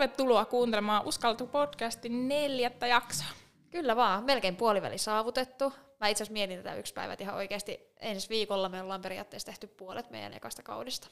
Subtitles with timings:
[0.00, 3.26] Tervetuloa kuuntelemaan Uskaltu podcastin neljättä jaksoa.
[3.70, 5.72] Kyllä vaan, melkein puoliväli saavutettu.
[6.00, 7.80] Mä itse asiassa mietin tätä yksi päivä ihan oikeasti.
[7.96, 11.08] Ensi viikolla me ollaan periaatteessa tehty puolet meidän ekasta kaudesta.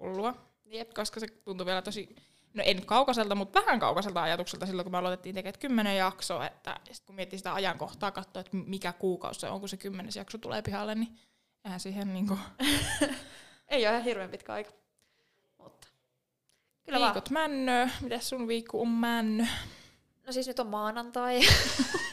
[0.00, 0.34] Hullua.
[0.64, 0.90] Jep.
[0.94, 2.16] Koska se tuntuu vielä tosi,
[2.54, 6.46] no ei nyt kaukaiselta, mutta vähän kaukaiselta ajatukselta silloin, kun me aloitettiin tekemään kymmenen jaksoa.
[6.46, 10.16] Että sit kun miettii sitä ajankohtaa, katsoa, että mikä kuukausi se on, kun se kymmenes
[10.16, 11.18] jakso tulee pihalle, niin
[11.64, 12.38] eihän siihen niinku...
[13.68, 14.79] ei ole ihan hirveän pitkä aika.
[16.90, 17.50] Kyllä Viikot vaan.
[17.50, 17.88] männö.
[18.00, 19.46] Mitäs sun viikko on männö?
[20.26, 21.40] No siis nyt on maanantai.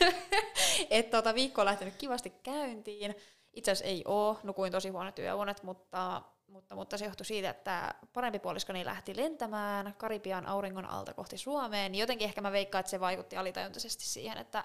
[0.90, 3.16] että tota, viikko on lähtenyt kivasti käyntiin.
[3.54, 7.94] Itse asiassa ei oo, nukuin tosi huonot yöunet, mutta, mutta, mutta se johtui siitä, että
[8.14, 11.96] parempi puoliskoni lähti lentämään Karibian auringon alta kohti Suomeen.
[11.96, 14.64] Jotenkin ehkä mä veikkaan, että se vaikutti alitajuntaisesti siihen, että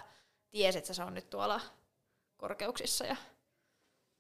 [0.50, 1.60] tiesi, että se on nyt tuolla
[2.36, 3.16] korkeuksissa ja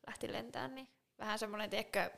[0.06, 0.74] lähti lentämään.
[0.74, 2.10] Niin vähän semmoinen, tiedätkö,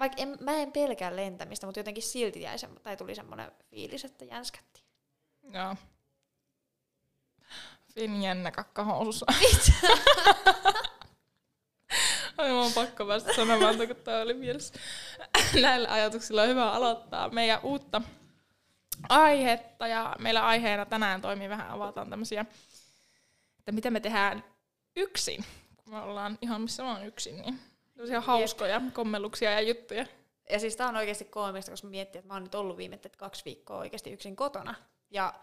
[0.00, 4.04] vaikka en, mä en pelkää lentämistä, mutta jotenkin silti jäi semmo, tai tuli semmoinen fiilis,
[4.04, 4.82] että jänskätti.
[5.52, 5.76] Joo.
[7.94, 9.26] Fin jännä kakkahousussa.
[12.38, 14.74] Ai mä oon pakko päästä sanomaan, kun tää oli mielessä.
[15.62, 18.02] Näillä ajatuksilla on hyvä aloittaa meidän uutta
[19.08, 19.86] aihetta.
[19.86, 22.44] Ja meillä aiheena tänään toimii vähän, avataan tämmöisiä,
[23.58, 24.44] että mitä me tehdään
[24.96, 25.44] yksin.
[25.76, 27.60] Kun me ollaan ihan missä vaan yksin, niin
[28.00, 30.06] tämmöisiä hauskoja kommelluksia ja juttuja.
[30.50, 33.44] Ja siis tää on oikeasti koomista, koska miettii, että mä oon nyt ollut viimeiset kaksi
[33.44, 34.74] viikkoa oikeasti yksin kotona.
[35.10, 35.34] Ja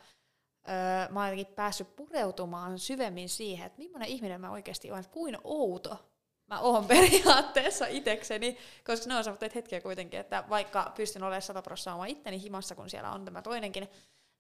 [0.70, 5.12] öö, mä oon jotenkin päässyt pureutumaan syvemmin siihen, että millainen ihminen mä oikeasti oon, että
[5.12, 5.98] kuin outo
[6.48, 11.62] mä oon periaatteessa itekseni, koska ne on semmoiset hetkiä kuitenkin, että vaikka pystyn olemaan 100
[11.62, 13.90] prosenttia oma itteni himassa, kun siellä on tämä toinenkin,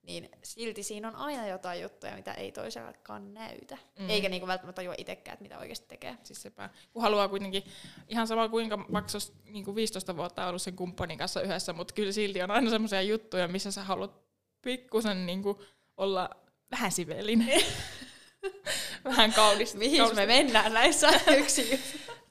[0.07, 3.77] niin silti siinä on aina jotain juttuja, mitä ei toisellekaan näytä.
[3.99, 4.09] Mm.
[4.09, 6.17] Eikä niinku välttämättä tajua itsekään, että mitä oikeasti tekee.
[6.23, 6.69] Siis sepä.
[6.93, 7.63] Kun haluaa kuitenkin,
[8.07, 9.11] ihan sama kuinka vaikka
[9.45, 13.47] niinku 15 vuotta ollut sen kumppanin kanssa yhdessä, mutta kyllä silti on aina semmoisia juttuja,
[13.47, 14.21] missä sä haluat
[14.61, 15.61] pikkusen niinku
[15.97, 16.29] olla
[16.71, 17.61] vähän sivellinen.
[19.05, 19.77] vähän kaunista.
[19.77, 20.21] Mihin kaunista.
[20.21, 21.79] me mennään näissä yksin?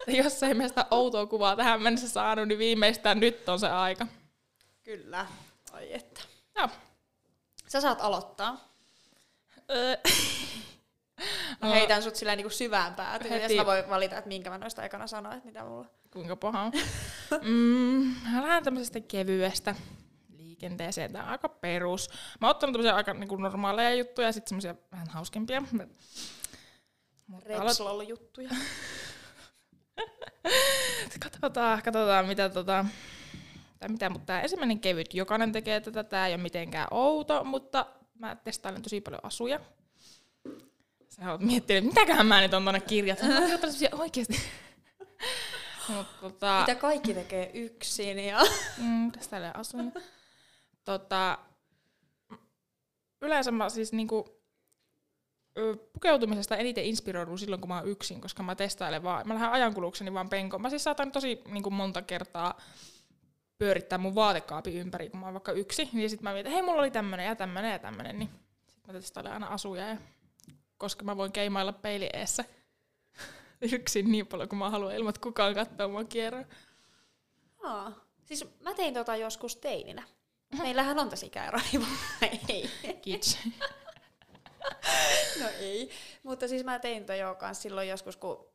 [0.06, 4.06] Jos ei meistä outoa kuvaa tähän mennessä saanut, niin viimeistään nyt on se aika.
[4.82, 5.26] Kyllä.
[5.72, 6.20] Ai että.
[6.56, 6.69] Joo.
[7.76, 8.69] Sä saat aloittaa.
[11.60, 14.84] Mä heitän sut silleen niinku syvään päätyyn, ja mä voin valita, että minkä mä noista
[14.84, 15.87] ekana sanoin, että mitä mulla...
[16.12, 16.70] Kuinka paha
[17.42, 19.75] mm, lähden tämmöisestä kevyestä
[20.37, 21.12] liikenteeseen.
[21.12, 22.09] Tämä on aika perus.
[22.41, 25.62] Mä oon ottanut tämmöisiä aika niinku normaaleja juttuja ja sitten semmoisia vähän hauskempia.
[27.44, 28.50] Repslol-juttuja.
[31.25, 32.84] katsotaan, katsotaan, mitä tota,
[33.78, 37.87] tai mitä, mutta tämä ensimmäinen kevyt, jokainen tekee tätä, tämä ei ole mitenkään outo, mutta
[38.19, 39.60] mä testailen tosi paljon asuja.
[41.09, 43.22] Sä oot miettinyt, että mitäköhän mä nyt on tuonne kirjat.
[43.22, 44.37] Mä oon oikeasti.
[45.88, 48.41] Mut, tota, Mitä kaikki tekee yksin ja...
[48.78, 49.84] mm, tästä asuja.
[50.84, 51.38] Tota,
[53.22, 54.37] yleensä mä siis niinku,
[55.93, 60.14] pukeutumisesta eniten inspiroidun silloin, kun mä oon yksin, koska mä testailen vaan, mä lähden ajankulukseni
[60.14, 60.62] vaan penkoon.
[60.62, 62.60] Mä siis saatan tosi niin monta kertaa
[63.59, 65.89] pyörittää mun vaatekaapin ympäri, kun mä oon vaikka yksi.
[65.93, 68.19] Niin sit mä mietin, hei, mulla oli tämmönen ja tämmönen ja tämmönen.
[68.19, 68.31] Niin
[68.67, 69.89] sit mä testailen aina asuja.
[69.89, 69.97] Ja
[70.78, 72.44] koska mä voin keimailla peili eessä
[73.72, 76.44] yksin niin paljon, kun mä haluan ilman, että kukaan katsoo mua kierroa.
[77.62, 77.93] Aa.
[78.25, 80.03] Siis mä tein tota joskus teininä.
[80.59, 81.59] Meillähän on tosi ikäero,
[82.49, 82.71] ei.
[83.03, 83.38] Kiitos.
[85.41, 85.91] no ei.
[86.23, 88.47] Mutta siis mä tein tota jo kanssa silloin joskus, kun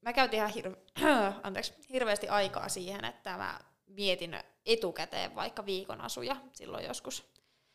[0.00, 1.02] mä käytin ihan hir-
[1.42, 7.24] Anteeksi, hirveästi aikaa siihen, että mä mietin etukäteen vaikka viikon asuja silloin joskus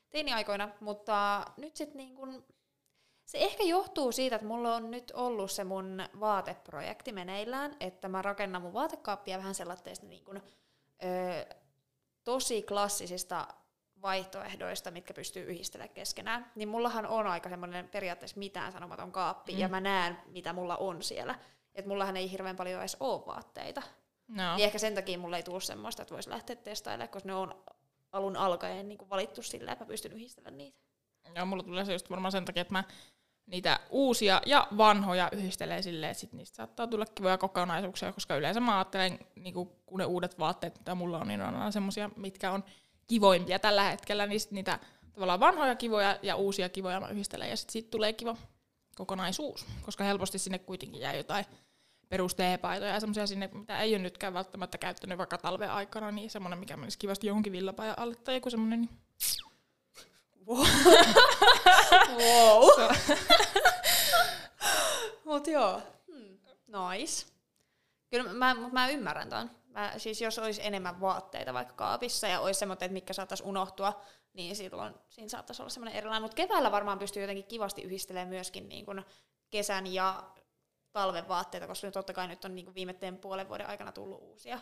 [0.09, 2.45] teiniaikoina, mutta nyt sitten niin kun,
[3.25, 8.21] se ehkä johtuu siitä, että mulla on nyt ollut se mun vaateprojekti meneillään, että mä
[8.21, 10.41] rakennan mun vaatekaappia vähän sellaisista niin kun,
[11.03, 11.55] ö,
[12.23, 13.47] tosi klassisista
[14.01, 19.59] vaihtoehdoista, mitkä pystyy yhdistelemään keskenään, niin mullahan on aika semmoinen periaatteessa mitään sanomaton kaappi, mm.
[19.59, 21.35] ja mä näen, mitä mulla on siellä.
[21.75, 23.81] Että mullahan ei hirveän paljon edes ole vaatteita.
[24.33, 24.55] No.
[24.55, 27.63] Niin ehkä sen takia mulla ei tule semmoista, että voisi lähteä testailemaan, koska ne on
[28.11, 30.79] alun alkaen niin valittu sillä, että mä pystyn yhdistämään niitä.
[31.35, 32.83] Joo, mulla tulee se just varmaan sen takia, että mä
[33.45, 38.59] niitä uusia ja vanhoja yhdistelee silleen, että sit niistä saattaa tulla kivoja kokonaisuuksia, koska yleensä
[38.59, 42.51] mä ajattelen, niin kun ne uudet vaatteet, mitä mulla on, niin on aina semmosia, mitkä
[42.51, 42.63] on
[43.07, 44.79] kivoimpia tällä hetkellä, niin niitä
[45.13, 48.37] tavallaan vanhoja kivoja ja uusia kivoja mä yhdistelen, ja sitten siitä tulee kiva
[48.95, 51.45] kokonaisuus, koska helposti sinne kuitenkin jää jotain
[52.13, 56.59] perusteepaitoja ja semmoisia sinne, mitä ei ole nytkään välttämättä käyttänyt vaikka talven aikana, niin semmoinen,
[56.59, 58.81] mikä menisi kivasti johonkin villapajan alle tai joku semmoinen.
[58.81, 58.89] Niin...
[60.47, 60.65] Wow.
[62.19, 62.69] wow.
[65.25, 66.37] Mut joo, hmm.
[66.67, 67.25] nice.
[68.09, 69.51] Kyllä mä, mä ymmärrän ton.
[69.65, 74.01] Mä, siis jos olisi enemmän vaatteita vaikka kaapissa ja olisi semmoinen, että mitkä saattaisi unohtua,
[74.33, 76.21] niin silloin siinä saattaisi olla semmoinen erilainen.
[76.21, 79.05] Mutta keväällä varmaan pystyy jotenkin kivasti yhdistelemään myöskin niin kun
[79.49, 80.23] kesän ja
[80.93, 84.59] talven vaatteita, koska totta kai nyt on niin viimeisen puolen vuoden aikana tullut uusia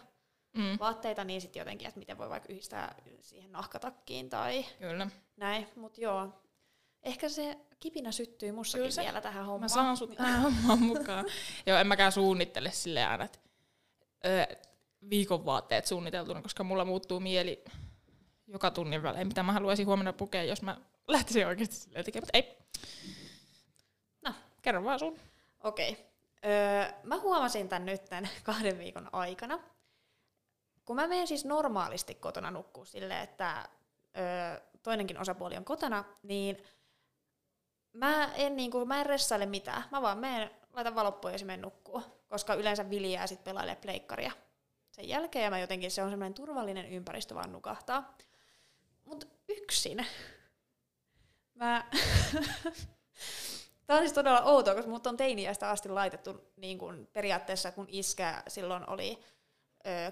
[0.54, 0.80] mm.
[0.80, 5.08] vaatteita, niin sitten jotenkin, että miten voi vaikka yhdistää siihen nahkatakkiin tai Kyllä.
[5.38, 5.68] näin.
[5.76, 6.30] Mutta joo,
[7.04, 9.62] ehkä se kipinä syttyy mussakin Kyllä se, vielä tähän hommaan.
[9.62, 11.26] Mä saan sut tähän hommaan mukaan.
[11.66, 13.40] joo, en mäkään suunnittele silleen aina, että
[14.26, 14.46] öö,
[15.10, 17.64] viikon vaatteet suunniteltuna, koska mulla muuttuu mieli
[18.48, 20.78] joka tunnin välein, mitä mä haluaisin huomenna pukea, jos mä
[21.08, 22.30] lähtisin oikeasti silleen tekemään.
[22.34, 22.58] Ei.
[24.22, 25.20] No, kerro vaan sun.
[25.64, 25.92] Okei.
[25.92, 26.11] Okay.
[26.46, 28.02] Öö, mä huomasin tämän nyt
[28.44, 29.60] kahden viikon aikana.
[30.86, 33.70] Kun mä menen siis normaalisti kotona nukkuu silleen, että
[34.18, 36.58] öö, toinenkin osapuoli on kotona, niin
[37.94, 39.84] mä en, niinku, mä en ressaile mitään.
[39.92, 42.04] Mä vaan menen, laitan valot pois ja menen nukkuu.
[42.28, 44.32] Koska yleensä Vili jää sitten pelailee pleikkaria
[44.92, 45.44] sen jälkeen.
[45.44, 48.16] Ja mä jotenkin, se on semmoinen turvallinen ympäristö vaan nukahtaa.
[49.06, 50.06] Mutta yksin.
[51.54, 51.86] Mä...
[53.92, 57.86] Tämä on siis todella outoa, koska mut on teiniästä asti laitettu niin kun periaatteessa, kun
[57.90, 59.20] iskä silloin oli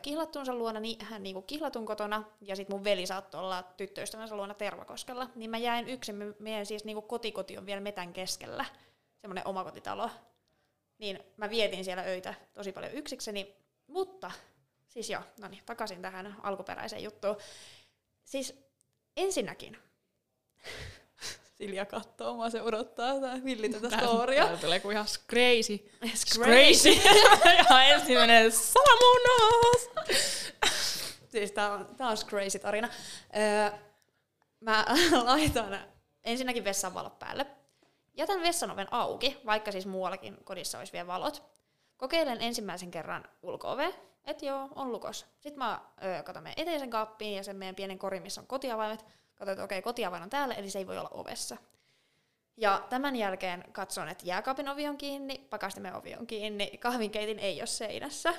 [0.01, 4.53] kihlattunsa luona, niin hän niin kihlatun kotona, ja sitten mun veli saattoi olla tyttöystävänsä luona
[4.53, 8.65] Tervakoskella, niin mä jäin yksin, meidän siis niin kotikoti on vielä metän keskellä,
[9.17, 10.09] semmoinen omakotitalo,
[10.97, 13.55] niin mä vietin siellä öitä tosi paljon yksikseni,
[13.87, 14.31] mutta
[14.87, 17.37] siis joo, no niin, takaisin tähän alkuperäiseen juttuun.
[18.23, 18.59] Siis
[19.17, 19.77] ensinnäkin,
[21.59, 24.47] Silja kattoo mua, se odottaa tää villitätä storia.
[24.47, 25.89] Tää tulee kuin ihan crazy.
[26.33, 26.89] Crazy.
[27.69, 29.89] ja ensimmäinen salamuunnos.
[31.29, 32.89] siis tää on, tää on crazy tarina.
[33.37, 33.77] Öö,
[34.59, 34.85] mä
[35.23, 35.79] laitan
[36.23, 37.45] ensinnäkin vessan valot päälle.
[38.13, 41.43] Jätän vessan oven auki, vaikka siis muuallakin kodissa olisi vielä valot.
[41.97, 43.77] Kokeilen ensimmäisen kerran ulko
[44.25, 45.25] että joo, on lukos.
[45.39, 49.05] Sitten mä öö, katon meidän eteisen kaappiin ja sen meidän pienen korin, missä on kotiavaimet.
[49.39, 51.57] Katsoin, että okei, kotiavain on täällä, eli se ei voi olla ovessa.
[52.57, 57.61] Ja tämän jälkeen katson, että jääkaapin ovi on kiinni, pakastimen ovi on kiinni, kahvinkeitin ei
[57.61, 58.33] ole seinässä.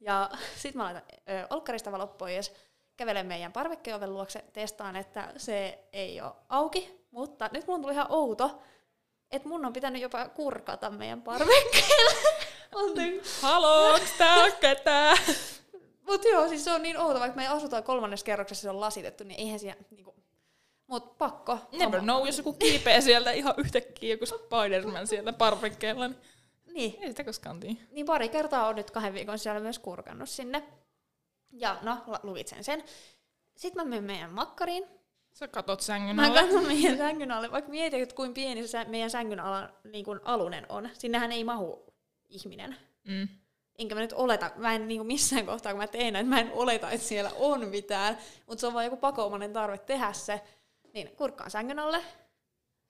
[0.00, 0.30] Ja
[0.62, 2.52] sitten mä laitan ö, olkkarista valot pois,
[2.96, 7.06] kävelen meidän parvekkeoven luokse, testaan, että se ei ole auki.
[7.10, 8.62] Mutta nyt mulla tuli ihan outo,
[9.30, 12.40] että mun on pitänyt jopa kurkata meidän parvekkeelle.
[13.42, 15.18] Halo, onks tää ketään?
[16.02, 19.24] Mut joo, siis se on niin outo, vaikka me asutaan kolmannessa kerroksessa, se on lasitettu,
[19.24, 20.14] niin eihän siellä niinku,
[20.90, 21.58] Mut pakko.
[21.72, 26.16] Never know, jos joku kiipeä sieltä ihan yhtäkkiä, joku Spider-Man sieltä parvekkeella, niin,
[26.74, 26.96] niin.
[27.00, 27.80] ei sitä koskaan tii.
[27.90, 30.62] Niin pari kertaa on nyt kahden viikon siellä myös kurkannut sinne.
[31.52, 32.84] Ja no, lukitsen sen.
[33.56, 34.84] Sitten mä menen meidän makkariin.
[35.32, 36.40] Sä katot sängyn alle.
[36.40, 40.04] Mä katson meidän sängyn alle, vaikka mietin, että kuinka pieni se meidän sängyn ala, niin
[40.04, 40.88] kuin alunen on.
[40.92, 41.94] Sinnehän ei mahu
[42.28, 42.76] ihminen.
[43.04, 43.28] Mm.
[43.78, 46.52] Enkä mä nyt oleta, mä en niin missään kohtaa, kun mä teen että mä en
[46.52, 50.40] oleta, että siellä on mitään, mutta se on vaan joku pakoomainen tarve tehdä se.
[50.92, 52.04] Niin, kurkkaan sängyn alle.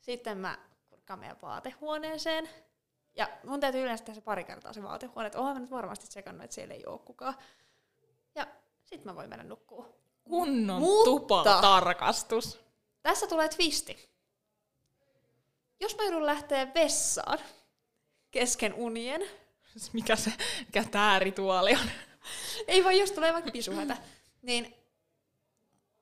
[0.00, 0.58] Sitten mä
[0.88, 2.48] kurkkaan meidän vaatehuoneeseen.
[3.16, 6.44] Ja mun täytyy yleensä tehdä se pari kertaa se vaatehuone, että oonhan nyt varmasti tsekannut,
[6.44, 7.34] että siellä ei ole kukaan.
[8.34, 8.46] Ja
[8.84, 9.86] sit mä voin mennä nukkuu.
[10.24, 12.60] Kunnon tupa-tarkastus.
[13.02, 14.10] Tässä tulee twisti.
[15.80, 17.38] Jos mä joudun lähteä vessaan
[18.30, 19.22] kesken unien.
[19.92, 20.32] Mikä se,
[20.66, 21.90] mikä tää rituaali on?
[22.68, 23.96] ei vaan jos tulee vaikka pisuhätä.
[24.42, 24.74] Niin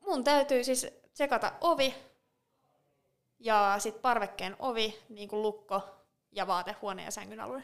[0.01, 0.87] mun täytyy siis
[1.19, 1.95] tsekata ovi
[3.39, 5.83] ja sitten parvekkeen ovi, niin kuin lukko
[6.33, 7.63] ja vaatehuone ja sängyn alue.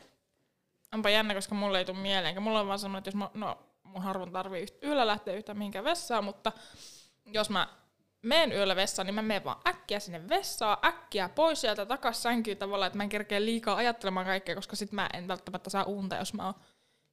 [0.95, 2.43] Onpa jännä, koska mulle ei tule mieleen.
[2.43, 5.85] Mulla on vaan semmoinen, että jos mä, no, mun harvoin tarvii yöllä lähteä yhtään mihinkään
[5.85, 6.53] vessaan, mutta
[7.27, 7.69] jos mä
[8.23, 12.57] menen yöllä vessaan, niin mä menen vaan äkkiä sinne vessaan, äkkiä pois sieltä takas sänkyyn
[12.57, 16.17] tavallaan, että mä en kerkeä liikaa ajattelemaan kaikkea, koska sit mä en välttämättä saa unta,
[16.17, 16.55] jos mä oon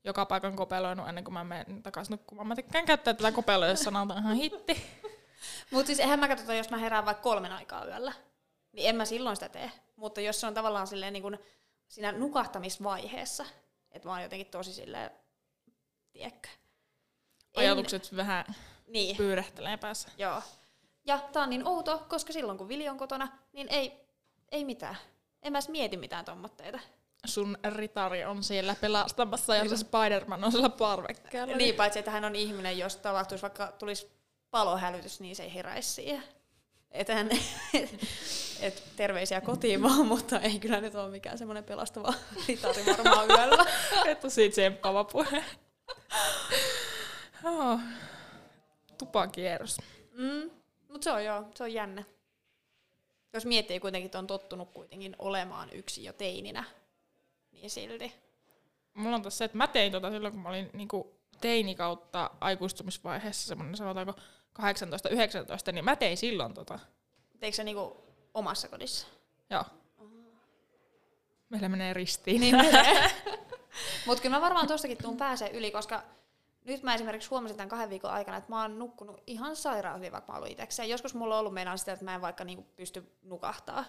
[0.03, 2.47] joka paikan kopeloinut ennen kuin mä menen takaisin nukkumaan.
[2.47, 4.83] Mä tykkään käyttää tätä kopeloa, jos sanotaan ihan hitti.
[5.71, 8.13] Mutta siis eihän mä katsota, jos mä herään vaikka kolmen aikaa yöllä,
[8.71, 9.71] niin en mä silloin sitä tee.
[9.95, 11.39] Mutta jos se on tavallaan silleen niin kuin
[11.87, 13.45] siinä nukahtamisvaiheessa,
[13.91, 15.11] että mä oon jotenkin tosi silleen,
[16.11, 16.49] tiedätkö.
[17.55, 18.17] Ajatukset en...
[18.17, 18.45] vähän
[18.87, 19.17] niin.
[19.17, 20.09] pyörähtelee päässä.
[20.17, 20.41] Joo.
[21.05, 24.05] Ja tää on niin outo, koska silloin kun Vili on kotona, niin ei,
[24.51, 24.97] ei mitään.
[25.43, 26.79] En mä edes mieti mitään tommotteita.
[27.25, 31.55] Sun ritari on siellä pelastamassa ja se Spider-Man on siellä parvekkeella.
[31.55, 34.11] Niin, paitsi että hän on ihminen, jos tapahtuisi vaikka tulisi
[34.51, 36.23] palohälytys, niin se ei heräisi siihen.
[36.91, 37.29] Et, hän,
[37.73, 37.89] et,
[38.61, 42.13] et terveisiä kotiin vaan, mutta ei kyllä nyt ole mikään semmoinen pelastava
[42.47, 43.65] ritari varmaan yöllä.
[44.11, 45.43] Et on siitä tsemppaava puhe.
[47.43, 47.79] oh.
[48.97, 49.77] Tupakierros.
[50.11, 50.51] Mm,
[50.87, 52.03] mutta se on joo, se on jännä.
[53.33, 56.63] Jos miettii kuitenkin, että on tottunut kuitenkin olemaan yksi jo teininä,
[57.51, 58.13] niin silti.
[58.93, 62.29] mulla on tässä se, että mä tein tota silloin, kun mä olin niinku teini kautta
[62.41, 64.13] aikuistumisvaiheessa, semmoinen sanotaanko
[64.59, 66.79] 18-19, niin mä tein silloin tota.
[67.39, 67.97] Teikö se niinku
[68.33, 69.07] omassa kodissa?
[69.49, 69.63] Joo.
[71.49, 72.41] Meillä menee ristiin.
[72.41, 72.55] Niin.
[74.05, 76.03] Mutta kyllä mä varmaan tostakin tuun pääsee yli, koska
[76.65, 80.11] nyt mä esimerkiksi huomasin tämän kahden viikon aikana, että mä oon nukkunut ihan sairaan hyvin,
[80.11, 80.89] vaikka mä oon itsekseen.
[80.89, 83.85] Joskus mulla on ollut meidän sitä, että mä en vaikka niinku pysty nukahtaa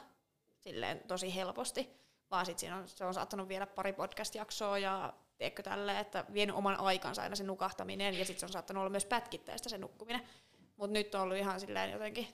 [0.59, 1.91] silleen tosi helposti,
[2.31, 6.57] vaan sit siinä on, se on saattanut viedä pari podcast-jaksoa ja tiedätkö tälleen, että vienyt
[6.57, 10.23] oman aikansa aina se nukahtaminen ja sitten se on saattanut olla myös pätkittäistä se nukkuminen.
[10.83, 12.29] Mutta nyt on ollut ihan silleen jotenkin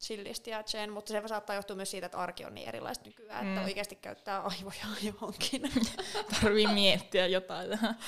[0.00, 3.44] chillisti ja chen, mutta se saattaa johtua myös siitä, että arki on niin erilaista nykyään,
[3.44, 3.50] mm.
[3.50, 5.62] että oikeasti käyttää aivoja johonkin.
[6.40, 7.98] Tarvii miettiä jotain tähän.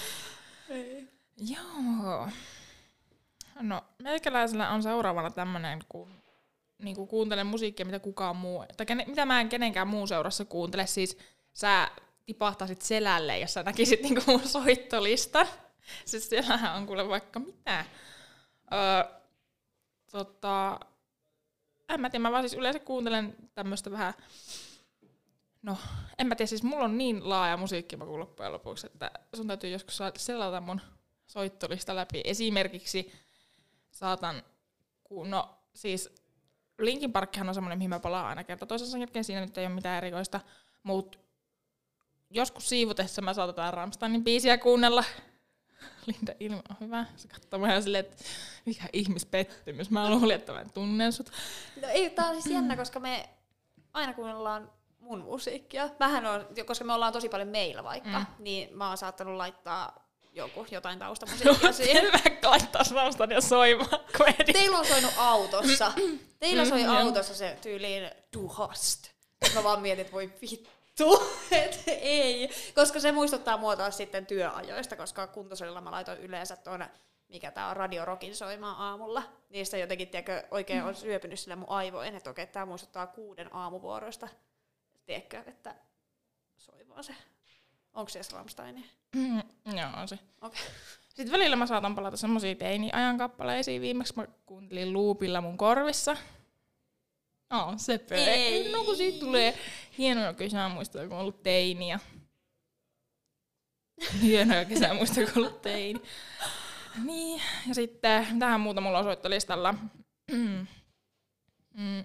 [1.36, 2.28] Joo.
[3.60, 6.10] No, meikäläisellä on seuraavana tämmönen, kun
[6.78, 10.86] niinku kuuntelen musiikkia, mitä kukaan muu, tai kene, mitä mä en kenenkään muun seurassa kuuntele,
[10.86, 11.18] siis
[11.52, 11.90] sä
[12.26, 15.46] tipahtaisit selälle, jos sä näkisit niinku mun soittolistan.
[16.04, 17.84] Siis siellähän on kuule vaikka mitä.
[18.72, 19.21] Öö,
[20.12, 20.80] tota,
[21.88, 24.14] en mä tiedä, mä vaan siis yleensä kuuntelen tämmöistä vähän,
[25.62, 25.76] no
[26.18, 29.98] en mä tiedä, siis mulla on niin laaja musiikkimaku loppujen lopuksi, että sun täytyy joskus
[30.16, 30.80] selata mun
[31.26, 32.20] soittolista läpi.
[32.24, 33.12] Esimerkiksi
[33.90, 34.42] saatan,
[35.04, 36.14] kun no siis
[36.78, 39.74] Linkin Parkkihan on semmoinen, mihin mä palaan aina kerta toisessa jälkeen, siinä nyt ei ole
[39.74, 40.40] mitään erikoista,
[40.82, 41.18] mutta
[42.30, 45.04] joskus siivutessa mä saatetaan Ramsteinin biisiä kuunnella.
[46.06, 47.06] Linda ilme on hyvä.
[47.16, 48.24] Se katsoo mua ihan silleen, että
[48.64, 49.90] mikä ihmispettymys.
[49.90, 51.32] Mä luulin, että mä tunnen sut.
[51.82, 53.28] No ei, tää on siis jännä, koska me
[53.92, 55.88] aina kuunnellaan mun musiikkia.
[56.00, 58.26] Mähän on, koska me ollaan tosi paljon meillä vaikka, mm.
[58.38, 62.04] niin mä oon saattanut laittaa joku, jotain taustamusiikkia siihen.
[62.12, 64.00] Mä laittaa Ramsteinia soimaan.
[64.52, 65.92] Teillä on soinut autossa.
[66.38, 69.10] Teillä soi mm, autossa se tyyliin Du hast.
[69.54, 70.70] Mä vaan mietin, että voi vittu,
[71.50, 72.50] että ei.
[72.74, 76.90] Koska se muistuttaa mua taas sitten työajoista, koska kuntosalilla mä laitoin yleensä tuonne
[77.32, 79.22] mikä tää on Radio Rockin soimaan aamulla.
[79.50, 84.28] Niistä jotenkin, tiedätkö, oikein on syöpynyt sille mun aivoin, että okei, tää muistuttaa kuuden aamuvuoroista.
[85.06, 85.74] Tiedätkö, että
[86.56, 87.14] soi vaan se.
[87.94, 88.84] Onko se Rammsteinia?
[89.16, 89.42] Mm,
[89.76, 90.18] joo, on se.
[90.40, 90.60] Okay.
[91.08, 93.82] Sitten välillä mä saatan palata semmosia teini-ajan kappaleisiin.
[93.82, 96.16] Viimeksi mä kuuntelin luupilla mun korvissa.
[97.52, 98.72] Oh, se Ei.
[98.72, 99.58] No kun siitä tulee
[99.98, 101.88] hienoja kesämuistoja, kun on ollut teini.
[101.88, 101.98] Ja...
[104.22, 106.02] hienoja kesämuistoja, kun on ollut teini.
[107.04, 109.74] Niin, ja sitten tähän muuta mulla on soittolistalla.
[111.74, 112.04] mm.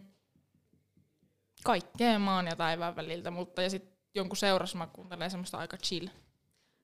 [1.63, 6.07] Kaikkea maan ja taivaan väliltä, mutta ja sitten jonkun seurassa mä kuuntelen semmoista aika chill.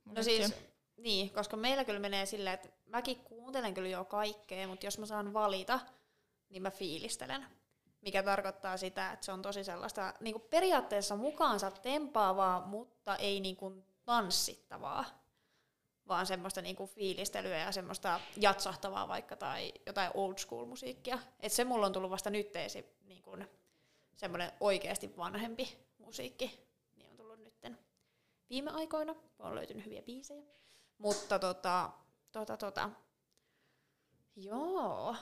[0.05, 0.53] No siis,
[0.98, 5.05] niin, koska meillä kyllä menee silleen, että mäkin kuuntelen kyllä jo kaikkea, mutta jos mä
[5.05, 5.79] saan valita,
[6.50, 7.46] niin mä fiilistelen.
[8.03, 13.39] Mikä tarkoittaa sitä, että se on tosi sellaista niin kuin periaatteessa mukaansa tempaavaa, mutta ei
[13.39, 15.05] niin kuin tanssittavaa,
[16.07, 21.19] vaan semmoista niin kuin fiilistelyä ja semmoista jatsahtavaa vaikka tai jotain old school musiikkia.
[21.39, 23.48] Et se mulla on tullut vasta nyt esi, niin kuin
[24.15, 27.79] semmoinen oikeasti vanhempi musiikki, niin on tullut nytten
[28.50, 29.15] viime aikoina.
[29.39, 30.43] On löytynyt hyviä biisejä.
[30.98, 31.89] Mutta tota,
[32.31, 32.89] tota, tota,
[34.36, 35.15] joo.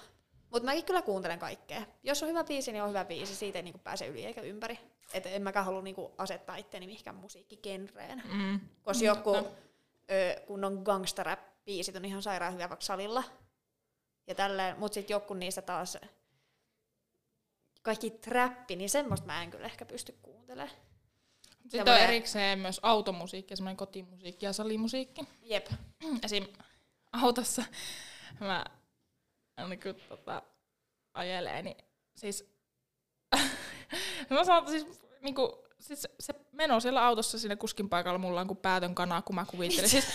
[0.52, 1.82] Mutta mäkin kyllä kuuntelen kaikkea.
[2.04, 3.36] Jos on hyvä biisi, niin on hyvä biisi.
[3.36, 4.80] Siitä ei niinku pääse yli eikä ympäri.
[5.14, 8.24] Et en mäkään halua niinku asettaa itseäni mihinkään musiikkigenreen.
[8.34, 8.60] Mm.
[8.84, 13.24] Koska joku ö, kun on gangsterrap-biisit on ihan sairaan hyvä vaikka salilla.
[14.28, 15.98] Ja tälleen, mut sit joku niistä taas
[17.82, 20.78] kaikki trappi, niin semmoista mä en kyllä ehkä pysty kuuntelemaan.
[21.62, 25.22] Sitten on erikseen myös automusiikki, semmoinen kotimusiikki ja salimusiikki.
[25.42, 25.68] Jep.
[26.24, 26.48] Esim.
[27.14, 27.64] autossa
[28.40, 28.66] mä
[29.62, 30.42] aina kun tota,
[31.14, 31.78] ajelee, niin
[32.16, 32.52] siis
[34.30, 34.86] mä sanon, siis
[35.22, 39.36] niinku, siis se meno siellä autossa sinne kuskin paikalla mulla on kuin päätön kana, kun
[39.36, 39.90] mä kuvittelin.
[39.90, 40.08] Siis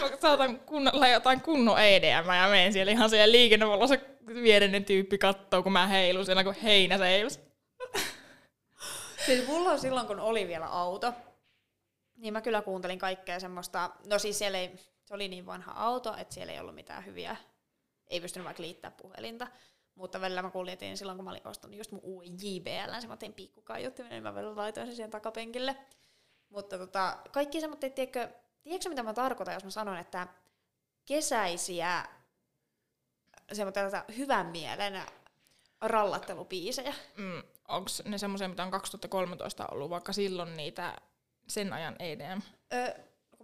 [0.00, 5.62] mä saatan kunnalla jotain kunnon EDM ja menen siellä ihan siellä liikennevalossa viereinen tyyppi kattoo,
[5.62, 7.40] kun mä heilun siellä kuin heinä seilus.
[9.26, 11.14] Siis mulla on silloin, kun oli vielä auto,
[12.16, 14.70] niin mä kyllä kuuntelin kaikkea semmoista, no siis siellä ei,
[15.04, 17.36] se oli niin vanha auto, että siellä ei ollut mitään hyviä,
[18.12, 19.46] ei pystynyt vaikka liittää puhelinta,
[19.94, 23.16] mutta välillä mä kuljetin silloin, kun mä olin ostanut just mun uuden JBL, se mä
[23.16, 25.76] tein pikkukaiuttimen, niin mä välillä laitoin sen siihen takapenkille.
[26.48, 28.28] Mutta tota, kaikki semmoinen, tiedätkö,
[28.62, 30.26] tiedätkö mitä mä tarkoitan, jos mä sanon, että
[31.04, 32.04] kesäisiä
[33.52, 35.02] semmoisia hyvän mielen
[35.80, 36.94] rallattelupiisejä.
[37.16, 40.96] Mm, Onko ne semmoisia, mitä on 2013 ollut, vaikka silloin niitä
[41.48, 42.40] sen ajan EDM?
[42.72, 42.94] Öö,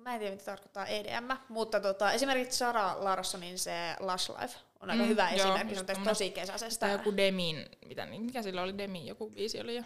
[0.09, 4.91] mä en tiedä, mitä tarkoittaa EDM, mutta tota, esimerkiksi Sara Larssonin se Lush Life on
[4.91, 6.87] aika mm, hyvä joo, esimerkki, se on tehty tosi kesäisestä.
[6.87, 9.83] Tai joku Demin, mitä, niin, mikä sillä oli Demin, joku biisi oli jo.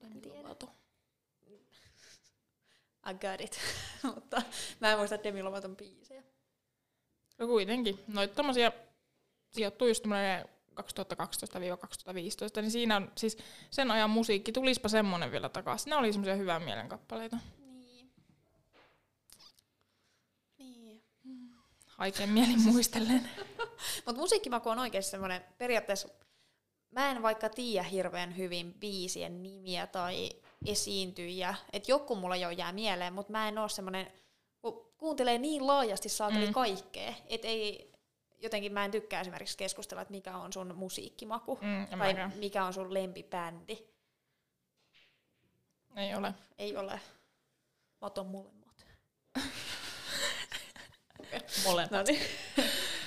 [0.00, 0.36] En tiedä.
[3.10, 3.58] I got it.
[4.14, 4.42] Mutta
[4.80, 6.22] mä en muista Demi Lovaton biisejä.
[7.38, 8.04] No kuitenkin.
[8.08, 8.72] Noit tommosia
[9.52, 10.08] sijoittuu just 2012-2015,
[12.60, 13.38] niin siinä on siis
[13.70, 15.90] sen ajan musiikki, tulispa semmonen vielä takaisin.
[15.90, 17.36] Ne oli semmoisia hyvän mielen kappaleita.
[17.58, 18.12] Niin.
[20.58, 21.02] Niin.
[21.98, 23.30] Haikein mielin muistellen.
[24.06, 26.08] Mutta musiikkimaku on oikeasti semmoinen periaatteessa,
[26.90, 30.30] mä en vaikka tiedä hirveän hyvin biisien nimiä tai
[30.66, 34.12] esiintyjiä, että joku mulla jo jää mieleen, mutta mä en oo semmoinen,
[34.60, 36.52] kun kuuntelee niin laajasti saateli Mm.
[36.52, 37.92] kaikkea, että ei,
[38.38, 42.32] jotenkin mä en tykkää esimerkiksi keskustella, että mikä on sun musiikkimaku, Mm, tai mäkään.
[42.36, 43.78] mikä on sun lempibändi.
[45.96, 46.34] Ei ole.
[46.58, 46.92] Ei ole.
[48.00, 48.65] Mä otan molemmat.
[51.64, 51.92] Molemmat.
[51.92, 52.20] No niin.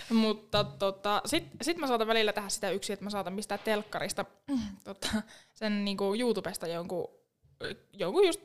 [0.23, 4.25] Mutta tota, sit, sit mä saatan välillä tehdä sitä yksi, että mä saatan pistää telkkarista
[4.83, 5.07] tota,
[5.55, 7.07] sen niinku YouTubesta jonkun,
[7.93, 8.41] jonkun just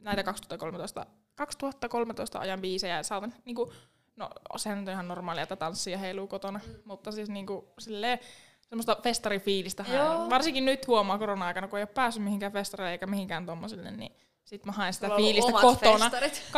[0.00, 3.72] näitä 2013, 2013 ajan biisejä ja saatan niinku,
[4.16, 6.74] no sehän nyt on ihan normaalia, että tanssia heiluu kotona, mm.
[6.84, 8.18] mutta siis niinku silleen
[8.68, 9.84] semmoista festarifiilistä.
[10.30, 14.12] Varsinkin nyt huomaa korona-aikana, kun ei ole päässyt mihinkään festareille eikä mihinkään tommosille, niin
[14.48, 16.10] sit mä haen sitä Sulla fiilistä kotona.
[16.10, 16.42] festarit.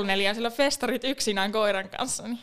[0.00, 2.22] 24,5 neljä, sillä festarit yksinään koiran kanssa.
[2.22, 2.38] Niin.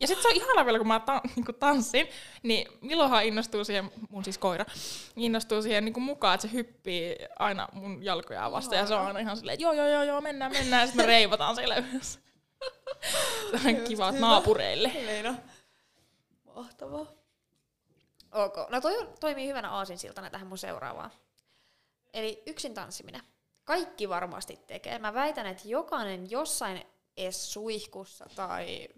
[0.00, 2.08] Ja sitten se on ihana vielä, kun mä ta- niinku tanssin,
[2.42, 4.64] niin Milohan innostuu siihen, mun siis koira,
[5.16, 8.78] innostuu siihen niinku mukaan, että se hyppii aina mun jalkoja vastaan.
[8.78, 10.80] Ja se on aina ihan silleen, että joo, joo, joo, joo, mennään, mennään.
[10.80, 12.20] Ja sitten me reivataan siellä yhdessä.
[13.88, 14.88] Kiva naapureille.
[14.88, 15.38] Niin on.
[16.54, 17.06] Mahtavaa.
[18.32, 21.10] Ok, no toi toimii hyvänä aasinsiltana tähän mun seuraavaan.
[22.14, 23.22] Eli yksin tanssiminen.
[23.66, 24.98] Kaikki varmasti tekee.
[24.98, 26.82] Mä väitän, että jokainen jossain
[27.16, 28.88] edes suihkussa tai...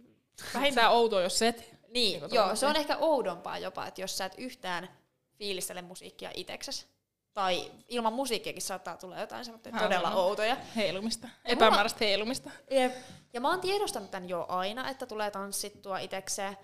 [0.55, 1.57] Vähintään outoa, jos set.
[1.89, 4.89] Niin, Niin joo, se on ehkä oudompaa jopa, että jos sä et yhtään
[5.39, 6.87] fiilistele musiikkia itseksesi.
[7.33, 10.57] Tai ilman musiikkiakin saattaa tulla jotain semmoista todella outoja.
[10.77, 11.27] Heilumista.
[11.27, 12.51] Ja Epämääräistä heilumista.
[12.71, 12.93] Jep.
[13.33, 16.57] Ja mä oon tiedostanut tämän jo aina, että tulee tanssittua itekseen.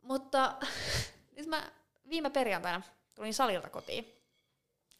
[0.00, 0.54] Mutta
[1.36, 1.70] nyt mä
[2.08, 2.82] viime perjantaina
[3.14, 4.23] tulin salilta kotiin.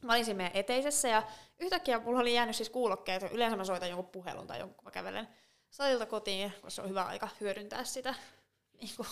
[0.02, 1.22] Mä olin siinä meidän eteisessä ja
[1.59, 3.22] yhtäkkiä mulla oli jäänyt siis kuulokkeet.
[3.33, 5.28] Yleensä mä soitan jonkun puhelun tai jonkun, kun mä kävelen
[5.70, 8.14] salilta kotiin, koska se on hyvä aika hyödyntää sitä
[8.80, 9.09] niin kuin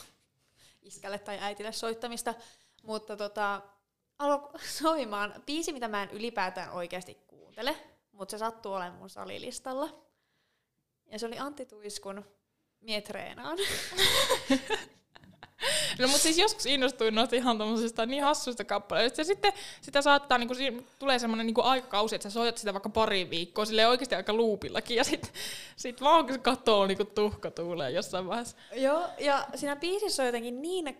[0.83, 2.35] iskälle tai äitille soittamista.
[2.83, 3.62] Mutta tota,
[4.18, 7.77] alkoi soimaan biisi, mitä mä en ylipäätään oikeasti kuuntele,
[8.12, 10.03] mutta se sattuu olemaan mun salilistalla.
[11.07, 12.25] Ja se oli Antti Tuiskun
[12.81, 13.59] Mie treenaan.
[15.98, 19.20] No mutta siis joskus innostuin noista ihan tommosista niin hassuista kappaleista.
[19.20, 20.55] Ja sitten sitä saattaa, niinku,
[20.98, 24.96] tulee semmoinen niinku aikakausi, että sä soitat sitä vaikka pari viikkoa, sille oikeasti aika luupillakin.
[24.96, 25.31] Ja sitten
[25.77, 28.57] sit vaan katoo niinku tuhka tuulee jossain vaiheessa.
[28.75, 30.96] Joo, ja siinä biisissä on jotenkin niin,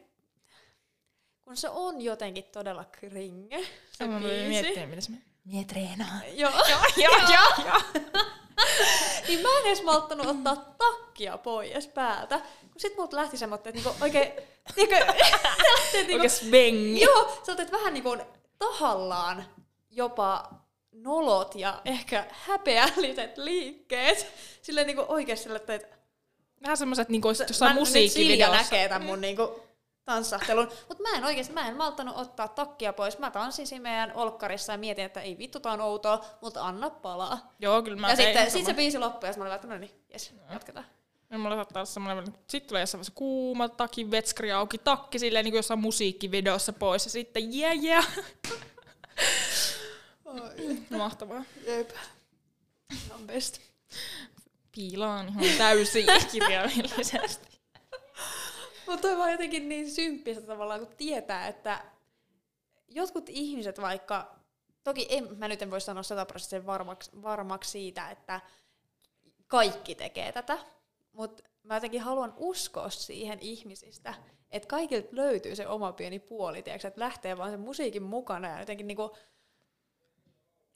[1.45, 4.49] kun se on jotenkin todella kringe, se Mä biisi.
[4.49, 5.13] miettiä, mitä se
[5.45, 6.21] Mie treenaan.
[6.41, 6.53] Joo,
[6.97, 8.23] Joo, joo, joo.
[9.29, 12.39] niin mä en edes malttanut ottaa takkia pois päältä.
[12.73, 14.33] Kun sit multa lähti semmoinen, että niinku oikein...
[14.77, 14.95] Niinku,
[15.93, 17.01] niinku, Oikein svengi.
[17.01, 18.17] joo, sä otet vähän niinku
[18.59, 19.45] tahallaan
[19.91, 20.51] jopa
[20.93, 24.27] nolot ja ehkä häpeälliset liikkeet.
[24.63, 25.81] Silleen niinku oikeesti sille, että
[26.63, 28.57] Vähän semmoiset, niinku olisit jossain mä, nyt Silja musiikkivideossa.
[28.57, 29.63] näkee tämän mun niinku
[30.05, 30.69] tanssahtelun.
[30.89, 33.19] Mutta mä en oikeesti, mä en malttanut ottaa takkia pois.
[33.19, 36.91] Mä tanssin siinä meidän olkkarissa ja mietin, että ei vittu, tää on outoa, mutta anna
[36.91, 37.53] palaa.
[37.59, 39.91] Joo, kyllä mä ja sitten sit se biisi loppui ja mä olin, että no niin,
[40.13, 40.87] jes, jatketaan.
[41.31, 45.45] Ja mulla saattaa olla semmoinen, sitten tulee jossain vaiheessa kuuma takin vetskari auki, takki silleen
[45.45, 48.09] niin kuin jossain musiikkivideossa pois ja sitten yeah yeah.
[50.91, 51.45] Mahtavaa.
[51.67, 51.91] Jep.
[53.15, 53.61] On best.
[54.75, 57.52] Piilaan ihan täysin kirjaimellisesti.
[58.93, 61.85] Mutta toi vaan jotenkin niin symppistä tavallaan, kun tietää, että
[62.89, 64.37] jotkut ihmiset vaikka,
[64.85, 68.41] toki en, mä nyt en voi sanoa sataprosenttisen varmaksi, varmaksi siitä, että
[69.47, 70.59] kaikki tekee tätä,
[71.13, 74.15] mutta mä jotenkin haluan uskoa siihen ihmisistä,
[74.51, 78.61] että kaikilta löytyy se oma pieni puoli, tiiäks, että lähtee vaan sen musiikin mukana ja
[78.61, 79.17] jotenkin niinku,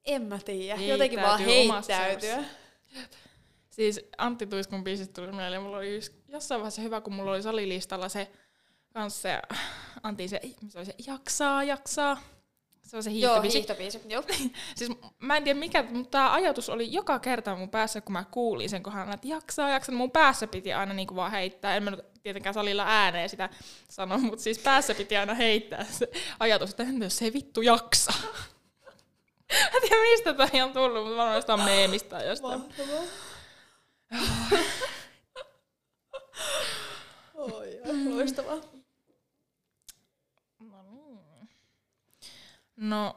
[0.04, 2.44] en mä tiedä, jotenkin vaan heittäytyä.
[3.70, 7.42] Siis Antti Tuiskun biisistä tuli mieleen, mulla oli just jossain vaiheessa hyvä, kun mulla oli
[7.42, 8.30] salilistalla se
[8.92, 9.42] kanssa se,
[10.02, 12.20] Antti se, se oli se jaksaa, jaksaa.
[12.82, 13.58] Se on se Joo, hiihtobiisi.
[13.58, 14.00] hiihtobiisi.
[14.08, 14.22] Joo.
[14.76, 18.24] Siis mä en tiedä mikä, mutta tämä ajatus oli joka kerta mun päässä, kun mä
[18.30, 19.94] kuulin sen kohan, että jaksaa, jaksaa.
[19.94, 21.76] Mun päässä piti aina niinku vaan heittää.
[21.76, 23.48] En mä nyt tietenkään salilla ääneen sitä
[23.90, 26.08] sano, mutta siis päässä piti aina heittää se
[26.40, 28.12] ajatus, että entä jos se ei vittu jaksa.
[29.52, 32.60] Mä en tiedä mistä tämä on tullut, mutta varmaan jostain meemistä tai jostain.
[32.60, 33.02] Mahtavaa.
[37.34, 38.56] Oi, loistavaa.
[40.58, 41.48] No niin.
[42.76, 43.16] No,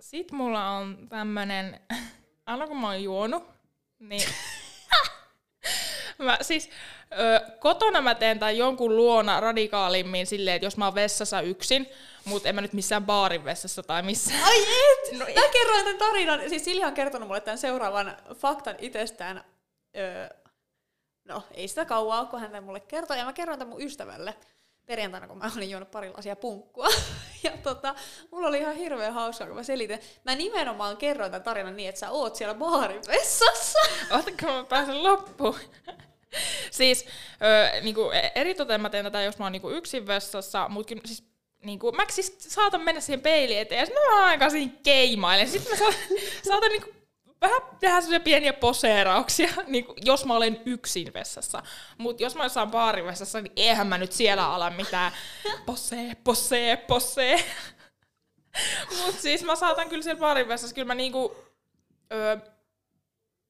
[0.00, 1.80] sit mulla on tämmönen,
[2.46, 3.44] aina kun mä oon juonut,
[3.98, 4.28] Niin.
[6.18, 6.70] mä siis
[7.18, 11.86] ö, kotona mä teen tai jonkun luona radikaalimmin silleen, että jos mä oon vessassa yksin,
[12.24, 14.44] mutta en mä nyt missään baarin vessassa tai missään.
[14.44, 15.12] Ai et!
[15.18, 19.44] No, mä kerroin tämän tarinan, siis Silja on kertonut mulle tämän seuraavan faktan itsestään.
[19.96, 20.28] Öö,
[21.28, 24.34] no, ei sitä kauaa kun hän mulle kertoi, ja mä kerroin tämän mun ystävälle
[24.88, 26.88] perjantaina, kun mä olin juonut pari lasia punkkua.
[27.42, 27.94] Ja tota,
[28.30, 30.00] mulla oli ihan hirveän hauskaa, kun mä selitin.
[30.24, 33.78] Mä nimenomaan kerroin tämän tarinan niin, että sä oot siellä baarin vessassa.
[34.14, 35.56] Ootko mä pääsen loppuun?
[36.70, 37.06] siis
[37.42, 41.24] ö, niinku, eritoten mä teen tätä, jos mä oon niinku yksin vessassa, mutta siis
[41.64, 45.48] niinku, mä siis saatan mennä siihen peiliin eteen ja sitten mä aika siinä keimailen.
[45.48, 46.00] Sitten mä saatan,
[46.42, 46.97] saatan niinku
[47.40, 51.62] vähän tehdä sellaisia pieniä poseerauksia, niin kuin, jos mä olen yksin vessassa.
[51.98, 55.12] Mutta jos mä jossain baarivessassa, niin eihän mä nyt siellä ala mitään
[55.66, 57.44] posee, posee, posee.
[59.04, 61.36] Mutta siis mä saatan kyllä siellä baarivessassa, kyllä mä niinku,
[62.12, 62.36] öö,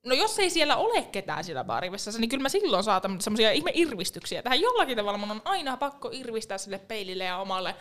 [0.06, 3.70] No jos ei siellä ole ketään siellä baarivessassa, niin kyllä mä silloin saatan semmoisia ihme
[3.74, 4.42] irvistyksiä.
[4.42, 7.74] Tähän jollakin tavalla mun on aina pakko irvistää sille peilille ja omalle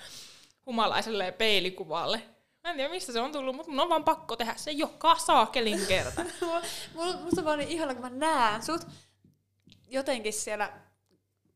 [0.66, 2.22] humalaiselle peilikuvalle.
[2.68, 5.16] Mä en tiedä mistä se on tullut, mutta mun on vaan pakko tehdä se joka
[5.16, 6.22] saakelin kerta.
[7.24, 8.82] Musta vaan niin ihana, kun mä näen sut
[9.88, 10.74] jotenkin siellä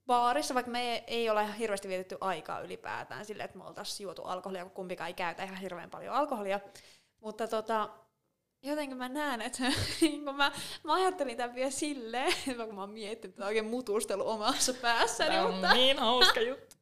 [0.05, 4.63] baarissa, vaikka me ei, ole hirveästi vietetty aikaa ylipäätään sille, että me oltaisiin juotu alkoholia,
[4.63, 6.59] kun kumpikaan ei käytä ihan hirveän paljon alkoholia.
[7.19, 7.89] Mutta tota,
[8.61, 9.63] jotenkin mä näen, että
[10.01, 10.51] niin kun mä,
[10.83, 12.33] mä ajattelin tämän vielä silleen,
[12.67, 15.29] kun mä oon miettinyt oikein mutustelu omassa päässäni.
[15.29, 15.73] Tämä on mutta...
[15.73, 16.80] niin hauska juttu.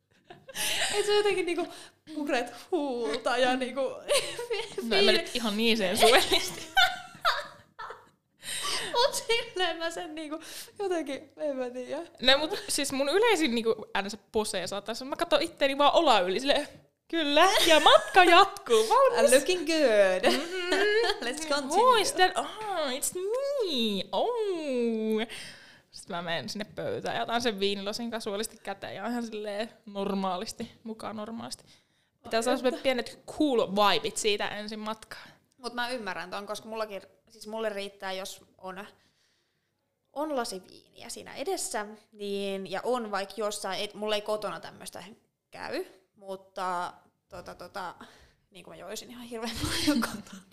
[0.96, 1.68] Et se jotenkin niinku
[2.16, 3.82] puret huulta ja niinku...
[4.90, 6.68] No en mä nyt ihan niin sen suelisti.
[8.94, 10.40] Mut silleen mä sen niinku
[10.80, 12.02] jotenkin, en mä tiedä.
[12.22, 16.40] No mut siis mun yleisin niinku äänensä posee saattaa mä katson itteeni vaan ola yli
[16.40, 16.68] silleen,
[17.10, 18.90] Kyllä, ja matka jatkuu.
[18.90, 19.32] Valmis.
[19.32, 20.32] looking good.
[20.32, 21.28] Mm-hmm.
[21.28, 21.90] Let's continue.
[21.90, 24.04] Oh, is that, oh, it's me.
[24.12, 25.22] Oh.
[25.92, 30.72] Sitten mä menen sinne pöytään ja otan sen viinilosin kasuaalisti käteen ja ihan silleen normaalisti,
[30.84, 31.64] mukaan normaalisti.
[32.24, 35.26] Pitää saada pienet cool vibit siitä ensin matkaa.
[35.58, 38.88] Mutta mä ymmärrän ton, koska mullakin, siis mulle riittää, jos on,
[40.14, 45.04] on lasi viiniä siinä edessä, niin, ja on vaikka jossain, et, mulla ei kotona tämmöistä
[45.52, 46.94] käy, mutta
[47.30, 47.96] tota, tota,
[48.52, 50.50] niin kuin mä joisin ihan hirveän paljon kotona.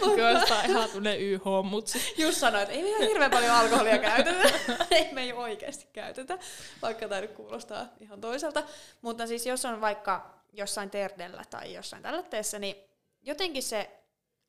[0.00, 4.50] Kuulostaa ihan tunne YH, mutta Just sanoin, että ei me ihan hirveän paljon alkoholia käytetä.
[4.90, 6.38] ei me ei oikeasti käytetä,
[6.82, 8.62] vaikka tämä nyt kuulostaa ihan toiselta.
[9.02, 12.76] Mutta siis jos on vaikka jossain terdellä tai jossain tällaisessa, niin
[13.22, 13.90] jotenkin se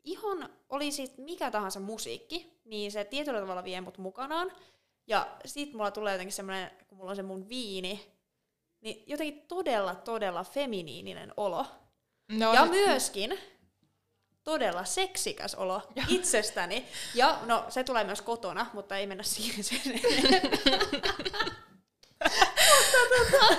[0.04, 4.52] ihan oli siis mikä tahansa musiikki, niin se tietyllä tavalla vie mut mukanaan.
[5.08, 8.15] Ja sit mulla tulee jotenkin semmoinen, kun mulla on se mun viini,
[8.86, 11.66] niin jotenkin todella, todella feminiininen olo.
[12.32, 13.40] No, ja myöskin
[14.44, 16.86] todella seksikäs olo itsestäni.
[17.16, 19.80] Ja no, se tulee myös kotona, mutta ei mennä siihen sen
[22.78, 23.56] mutta tota,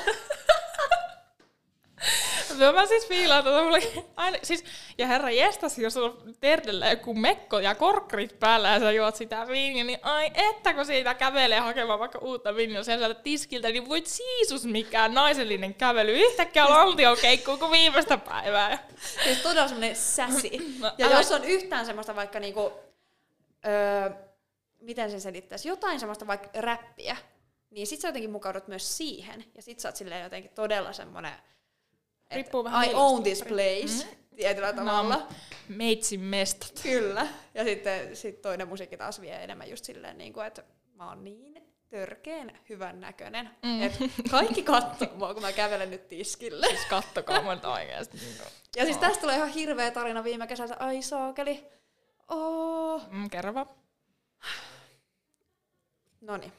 [2.58, 3.78] No mä siis fiilaan, että mulla
[4.16, 4.64] aina, siis,
[4.98, 9.48] ja herra jestas, jos on terdellä joku mekko ja korkrit päällä ja sä juot sitä
[9.48, 14.06] viiniä, niin ai että kun siitä kävelee hakemaan vaikka uutta viiniä sieltä tiskiltä, niin voit
[14.06, 16.12] siisus mikään naisellinen kävely.
[16.12, 18.88] Yhtäkkiä valtio keikkuu kuin viimeistä päivää.
[19.24, 20.50] Siis todella semmonen säsi.
[20.80, 21.16] No, ja älä...
[21.16, 22.72] jos on yhtään semmoista vaikka niinku,
[23.66, 24.10] öö,
[24.80, 27.16] miten sen selittäisi, jotain semmoista vaikka räppiä,
[27.70, 29.44] niin sit sä jotenkin mukaudut myös siihen.
[29.54, 31.32] Ja sit sä oot silleen jotenkin todella semmoinen
[32.34, 34.36] Riippuu vähän I own this place mm-hmm.
[34.36, 35.16] tietyllä tavalla.
[35.16, 35.28] No,
[35.68, 36.80] meitsin mestat.
[36.82, 37.26] Kyllä.
[37.54, 40.62] Ja sitten sit toinen musiikki taas vie enemmän just silleen, niin kuin, että
[40.94, 43.50] mä oon niin törkeen hyvän näköinen.
[43.62, 43.82] Mm.
[43.82, 43.92] Et
[44.30, 46.66] kaikki katsoo mua, kun mä kävelen nyt tiskille.
[46.66, 48.18] Siis kattokaa mun oikeasti.
[48.76, 50.76] ja siis tästä tulee ihan hirveä tarina viime kesältä.
[50.78, 51.66] Ai saakeli.
[52.28, 53.02] Oh.
[53.10, 53.66] Mm, kerro vaan.
[56.20, 56.52] Noniin.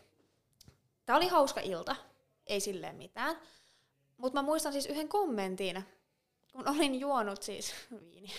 [1.05, 1.95] Tää oli hauska ilta.
[2.47, 3.35] Ei silleen mitään.
[4.17, 5.83] Mutta mä muistan siis yhden kommentin,
[6.51, 8.35] kun olin juonut siis viiniä.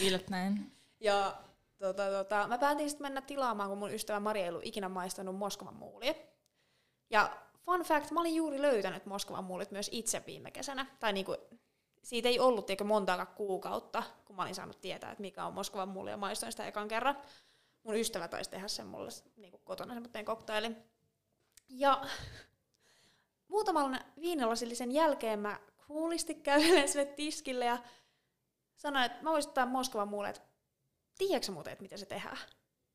[0.00, 0.72] Viilet näin.
[1.00, 1.42] Ja
[1.78, 5.36] tota, tota, mä päätin sitten mennä tilaamaan, kun mun ystävä Maria ei ollut ikinä maistanut
[5.36, 6.14] Moskovan muulia.
[7.10, 10.86] Ja fun fact, mä olin juuri löytänyt Moskovan muulit myös itse viime kesänä.
[11.00, 11.36] Tai niinku,
[12.02, 15.88] siitä ei ollut tiedätkö, montaakaan kuukautta, kun mä olin saanut tietää, että mikä on Moskovan
[15.88, 17.18] muuli ja maistoin sitä ekan kerran.
[17.82, 20.76] Mun ystävä taisi tehdä sen mulle niinku kotona semmoinen koktaili.
[21.68, 22.06] Ja
[23.52, 27.78] muutaman viinilasillisen jälkeen mä kuulisti kävelen sinne tiskille ja
[28.76, 30.42] sanoin, että mä voisin ottaa Moskovan muulle, että
[31.18, 32.38] tiedätkö muuten, että miten se tehdään?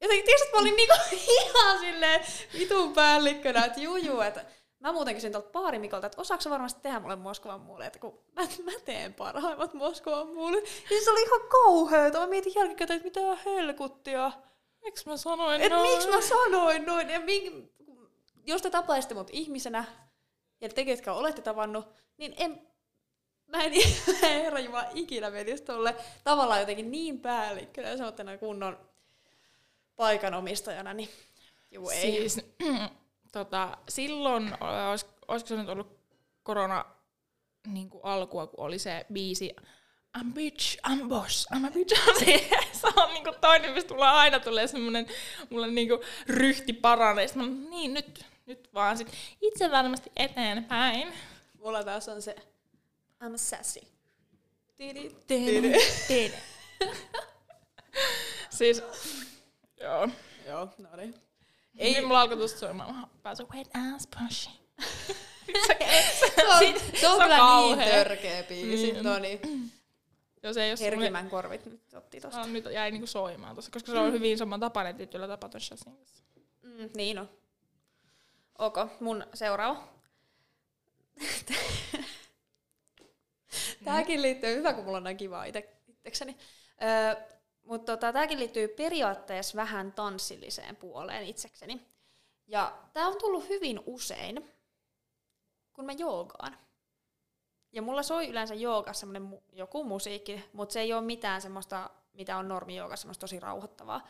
[0.01, 0.93] Jotenkin tiedätkö, että mä olin niinku
[1.41, 2.25] ihan silleen
[2.59, 4.45] vitun päällikkönä, että juu, juu että
[4.79, 8.19] mä muuten kysyin tuolta Paari Mikolta, että osaako varmasti tehdä mulle Moskovan muuli, että kun
[8.35, 10.57] mä, mä teen parhaimmat Moskovan muuli.
[10.57, 12.19] Ja siis se oli ihan kauheeta.
[12.19, 14.31] Mä mietin jälkikäteen, että mitä helkuttia.
[14.83, 15.91] Miksi mä sanoin Et noin?
[15.91, 17.09] miksi mä sanoin noin?
[17.09, 17.71] Ja mink,
[18.45, 19.85] jos te tapaisitte mut ihmisenä,
[20.61, 22.61] ja te, ketkä olette tavannut, niin en,
[23.47, 23.73] mä en,
[24.21, 28.79] herra Jumala ikinä menisi tolle tavallaan jotenkin niin päällikkönä ja semmoittena kunnon
[29.95, 31.09] paikanomistajana, niin
[31.71, 32.01] juu ei.
[32.01, 32.45] Siis,
[33.31, 34.57] tota, silloin,
[34.89, 35.99] olis, olisiko se nyt ollut
[36.43, 36.85] korona
[37.67, 39.55] niin kuin alkua, kun oli se biisi
[40.17, 41.93] I'm bitch, I'm boss, I'm a bitch.
[42.71, 45.07] Se, on niin kuin toinen, mistä tulee aina tulee semmoinen,
[45.49, 47.27] mulle niin kuin ryhti paranee.
[47.27, 49.07] Sitten mä, niin nyt, nyt vaan sit
[49.41, 51.13] itse varmasti eteenpäin.
[51.59, 52.35] Mulla taas on se
[53.23, 53.79] I'm a sassy.
[54.77, 56.41] Tidi, Tede, tede.
[58.49, 58.83] siis,
[59.81, 60.09] joo.
[60.47, 61.15] Joo, no niin.
[61.77, 61.93] Ei.
[61.93, 63.07] Niin mulla alkoi tuosta soimaan.
[63.23, 64.55] Pääsy wet ass pushing.
[66.35, 68.91] Se on, se on kyllä niin törkeä biisi.
[68.91, 69.03] Niin.
[69.03, 69.39] No niin,
[70.43, 72.39] Jos ei ole semmoinen, herkimän korvit nyt otti tosta.
[72.39, 75.75] no, nyt jäi niinku soimaan tossa, koska se on hyvin saman tapainen tietyllä tapaa tuossa.
[76.63, 77.29] Mm, niin on.
[78.57, 79.83] Ok, mun seuraava.
[83.85, 86.37] Tääkin liittyy, hyvä kun mulla on näin kivaa ite, itsekseni.
[86.83, 87.15] Öö,
[87.63, 91.87] mutta tota, tääkin liittyy periaatteessa vähän tanssilliseen puoleen itsekseni.
[92.47, 94.51] Ja tää on tullut hyvin usein,
[95.73, 96.57] kun mä joogaan.
[97.71, 101.89] Ja mulla soi yleensä joogassa semmonen mu- joku musiikki, mutta se ei ole mitään semmoista,
[102.13, 104.07] mitä on normi joogassa, semmoista tosi rauhoittavaa,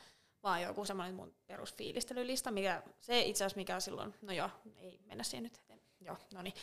[0.48, 4.50] vaan joku semmoinen mun perusfiilistelylista, mikä se itse asiassa mikä silloin, no joo,
[4.82, 5.62] ei mennä siihen nyt.
[6.02, 6.54] Joo, no niin.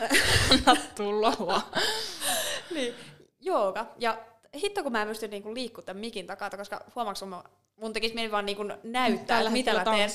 [0.50, 1.32] Anna tulla
[2.74, 2.94] niin,
[3.40, 3.86] jooga.
[3.98, 4.18] Ja
[4.62, 7.44] hitto kun mä en pysty niinku liikkua tämän mikin takaa, koska huomaaks mun,
[7.76, 10.10] mun tekisi mieli vaan niinku näyttää, että mitä mä teen.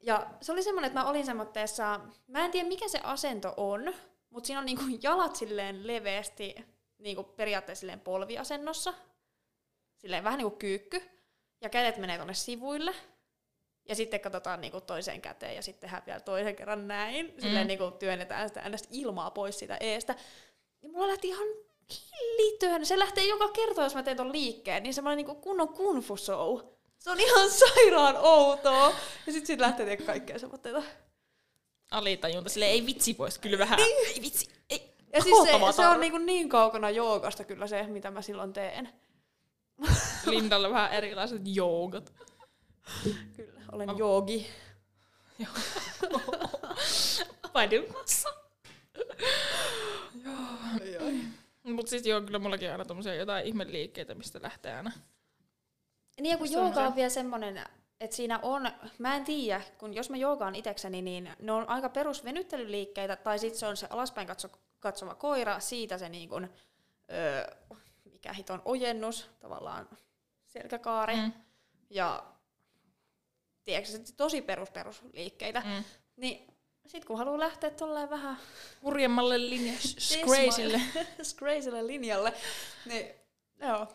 [0.00, 3.94] Ja se oli semmoinen, että mä olin semmoitteessa, mä en tiedä mikä se asento on,
[4.30, 6.54] mutta siinä on niinku jalat silleen leveästi
[6.98, 8.94] niinku periaatteessa silleen polviasennossa,
[9.96, 11.15] silleen vähän niinku kyykky,
[11.60, 12.94] ja kädet menee tuonne sivuille,
[13.88, 17.68] ja sitten katsotaan niinku toiseen käteen, ja sitten tehdään vielä toisen kerran näin, silleen Mm.
[17.68, 20.14] niinku työnnetään sitä ilmaa pois siitä eestä.
[20.82, 21.46] Ja mulla lähti ihan
[21.90, 26.02] hillitön, se lähtee joka kerta, jos mä teen ton liikkeen, niin semmoinen niinku kunnon kung
[26.02, 26.60] fu show.
[26.98, 28.92] Se on ihan sairaan outoa.
[29.26, 30.82] Ja sit siitä lähtee tekemään kaikkea semmoitteita.
[31.90, 33.78] Alitajunta, sille ei vitsi pois kyllä vähän.
[33.80, 34.94] Ei vitsi, ei.
[35.12, 36.00] Ja siis se, se on tarve.
[36.00, 38.88] niinku niin kaukana joogasta kyllä se, mitä mä silloin teen.
[40.30, 42.14] Lindalla vähän erilaiset joogat.
[43.36, 44.46] Kyllä, olen joogi.
[47.54, 48.28] Vaidin kanssa.
[51.62, 54.92] Mut siis joo, kyllä mullakin aina tommosia jotain ihmeliikkeitä, mistä lähtee aina.
[56.20, 57.64] Niin kun jooga on vielä semmonen,
[58.00, 61.88] että siinä on, mä en tiedä, kun jos mä joogaan itekseni, niin ne on aika
[61.88, 64.48] perusvenyttelyliikkeitä, tai sitten se on se alaspäin katso,
[64.80, 66.48] katsova koira, siitä se niin kuin,
[67.12, 67.56] öö,
[68.32, 69.88] hiton ojennus, tavallaan
[70.46, 71.22] selkäkaari, mm.
[71.22, 71.32] Mm.
[71.90, 72.24] ja
[73.64, 75.60] tiedätkö, tosi perus perusliikkeitä.
[75.60, 75.70] Mm.
[75.70, 75.84] Mm.
[76.16, 76.54] Niin
[76.86, 78.38] sit kun haluaa lähteä tolleen vähän
[78.82, 80.80] Hurjemmalle linjalle,
[81.38, 82.32] crazylle linjalle,
[82.86, 83.06] niin
[83.60, 83.86] joo,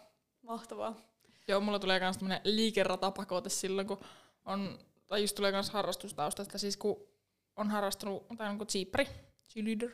[0.42, 0.96] mahtavaa.
[1.48, 4.00] Joo, mulla tulee kans tämmönen liikeratapakote silloin, kun
[4.46, 7.08] on, tai just tulee kans harrastustaustasta, siis kun
[7.56, 9.08] on harrastanut, tai onko cheapari,
[9.50, 9.90] cheerleader.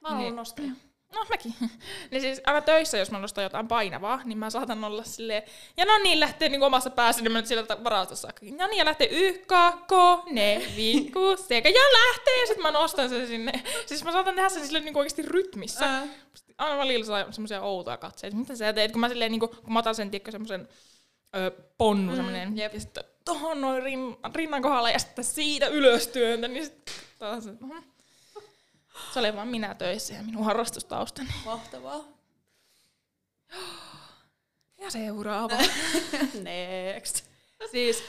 [0.00, 0.36] Mä oon Niin.
[0.36, 0.72] nostaja.
[1.14, 1.54] No mäkin.
[2.10, 5.42] niin siis aina töissä, jos mä nostan jotain painavaa, niin mä saatan olla silleen,
[5.76, 8.46] ja no niin lähtee niin omassa päässä, niin mä nyt sillä varastossa saakka.
[8.58, 13.08] No niin, ja lähtee yh, kakko, ne, viikku, sekä, ja lähtee, ja sit mä nostan
[13.08, 13.52] sen sinne.
[13.86, 15.84] Siis mä saatan tehdä sen silleen niin oikeasti rytmissä.
[15.84, 16.06] Ää.
[16.58, 18.36] Aina välillä saa semmoisia outoja katseita.
[18.36, 18.92] Mitä sä teet?
[18.92, 20.68] Kun mä silleen, niin kuin, kun mä otan sen, tiedätkö, semmoisen
[21.36, 22.74] ö, ponnu, mm, semmoinen, jep.
[22.74, 27.46] ja sitten tohon noin rin, rinnan kohdalla, ja sitten siitä ylös työntä, niin sitten taas,
[27.46, 27.76] että, mhm.
[29.12, 31.28] Se oli vaan minä töissä ja minun harrastustaustani.
[31.44, 32.04] Mahtavaa.
[34.80, 35.56] Ja seuraava.
[36.42, 37.24] Next.
[37.70, 38.02] siis,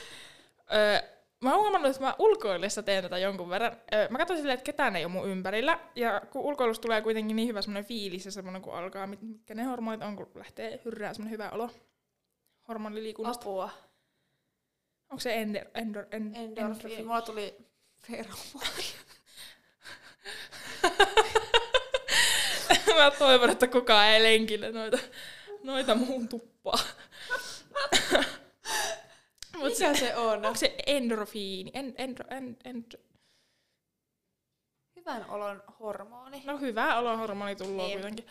[0.73, 1.07] ö,
[1.41, 3.77] mä oon huomannut, että mä ulkoillessa teen tätä jonkun verran.
[3.93, 5.79] Ö, mä katson silleen, että ketään ei ole mun ympärillä.
[5.95, 9.55] Ja kun ulkoilussa tulee kuitenkin niin hyvä semmoinen fiilis ja semmoinen, kun alkaa, mit- mitkä
[9.55, 11.69] ne hormonit on, kun lähtee hyrrää semmoinen hyvä olo
[12.67, 13.41] hormoniliikunnasta.
[13.43, 13.69] Apua.
[15.09, 17.03] Onko se ender, endor, en, Endorfiini.
[17.03, 17.57] Mulla tuli
[18.07, 18.83] feromoni.
[22.97, 24.97] mä toivon, että kukaan ei lenkille noita,
[25.63, 26.79] noita mun tuppaa.
[29.57, 30.45] Mut Mikä se on?
[30.45, 31.71] Onko se endorfiini?
[31.73, 32.85] En, endro, en, en,
[34.95, 36.41] Hyvän olon hormoni.
[36.45, 37.91] no hyvä olohormoni tullut Niin.
[37.91, 38.27] kuitenkin.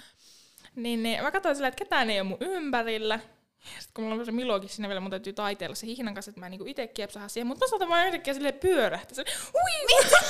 [0.77, 3.21] Niin, niin mä katsoin silleen, että ketään ei ole mun ympärillä.
[3.65, 6.41] Sitten kun mulla on se milokin siinä vielä, mun täytyy taiteella se hihnan kanssa, että
[6.41, 9.15] mä en niinku itse kiepsaha siihen, mutta mä saatan vaan yhtäkkiä silleen pyörähtää.
[9.15, 10.11] Se, hui!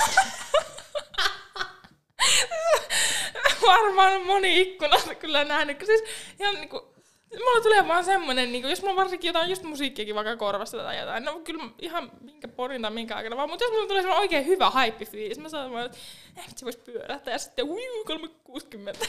[3.66, 5.78] varmaan moni ikkunasta kyllä nähnyt.
[5.78, 6.04] kun Siis
[6.40, 6.94] ihan niinku,
[7.38, 11.24] mulla tulee vaan semmonen, niinku, jos mulla varsinkin jotain just musiikkiakin vaikka korvasta tai jotain,
[11.24, 14.46] no kyllä ihan minkä porin tai minkä aikana, vaan, mutta jos mulla tulee semmonen oikein
[14.46, 15.98] hyvä hype fiilis, mä sanon vaan, että
[16.36, 19.08] eh, se voisi pyörähtää ja sitten ui, 360 ja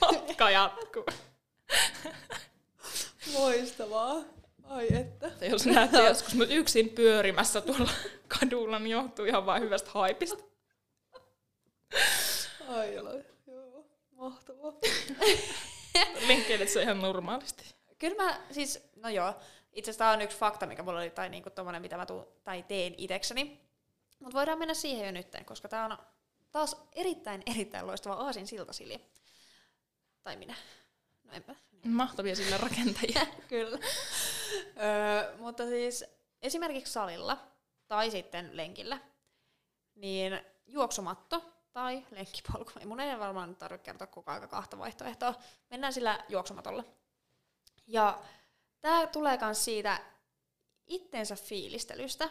[0.00, 1.04] matka jatkuu.
[3.38, 4.16] Loistavaa.
[4.68, 5.30] Ai että.
[5.40, 7.90] Ja jos näette joskus mut yksin pyörimässä tuolla
[8.28, 10.44] kadulla, niin johtuu ihan vain hyvästä haipista.
[12.68, 13.33] Ai alo.
[14.24, 14.72] Mahtavaa.
[16.28, 17.74] Lenkkeilet se ihan normaalisti.
[17.98, 19.34] Kyllä mä siis, no joo,
[19.72, 22.26] itse asiassa tää on yksi fakta, mikä mulla oli, tai niinku tommonen, mitä mä tuun,
[22.44, 23.60] tai teen itekseni.
[24.20, 25.98] Mutta voidaan mennä siihen jo nyt, koska tää on
[26.52, 28.98] taas erittäin, erittäin loistava aasin siltasilja.
[30.22, 30.54] Tai minä.
[31.24, 31.54] No enpä.
[31.84, 33.26] Mahtavia sillä rakentajia.
[33.48, 33.78] Kyllä.
[34.58, 36.04] öö, mutta siis
[36.42, 37.38] esimerkiksi salilla
[37.88, 38.98] tai sitten lenkillä,
[39.94, 42.70] niin juoksumatto tai lenkkipolku.
[42.80, 45.34] Ei mun ei varmaan tarvitse kertoa koko ajan kahta vaihtoehtoa.
[45.70, 46.84] Mennään sillä juoksumatolla.
[47.86, 48.22] Ja
[48.80, 50.00] tää tulee myös siitä
[50.86, 52.30] itsensä fiilistelystä,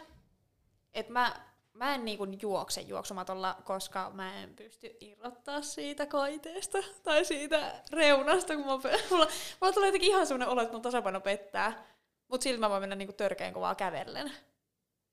[0.94, 1.36] että mä,
[1.72, 8.56] mä en niinku juokse juoksumatolla, koska mä en pysty irrottaa siitä kaiteesta tai siitä reunasta,
[8.56, 8.72] kun mä,
[9.10, 9.26] mulla,
[9.60, 11.86] mulla tulee jotenkin ihan sellainen olo, että mun tasapaino pettää,
[12.28, 14.32] mutta silti mä voin mennä niinku törkeän kovaa kävellen,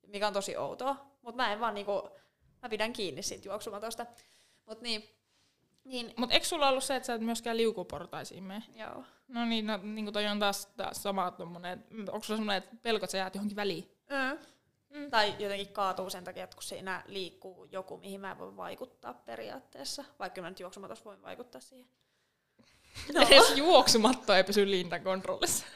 [0.06, 2.10] mikä on tosi outoa, mutta mä en vaan niinku,
[2.62, 4.06] mä pidän kiinni siitä juoksumatosta.
[4.66, 5.04] Mut niin,
[5.84, 8.62] niin Mut eikö sulla ollut se, että sä et myöskään liukuportaisiin mene?
[8.74, 9.04] joo.
[9.28, 12.62] No niin, no, niin kuin toi on taas, taas sama tommonen, että onko sulla semmonen,
[12.62, 13.96] että pelkot sä jäät johonkin väliin?
[14.10, 14.38] Mm.
[14.92, 15.10] Mm.
[15.10, 19.14] Tai jotenkin kaatuu sen takia, että kun siinä liikkuu joku, mihin mä en voi vaikuttaa
[19.14, 20.04] periaatteessa.
[20.18, 21.88] Vaikka mä nyt juoksumatossa voin vaikuttaa siihen.
[23.14, 23.22] No.
[23.30, 25.66] Edes juoksumatto ei pysy lintan kontrollissa.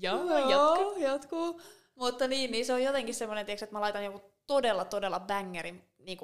[0.00, 0.98] Joo, jatka.
[0.98, 1.60] jatkuu.
[1.98, 5.84] Mutta niin, niin se on jotenkin semmoinen, tiiäks, että mä laitan joku todella, todella bangerin
[5.98, 6.18] niin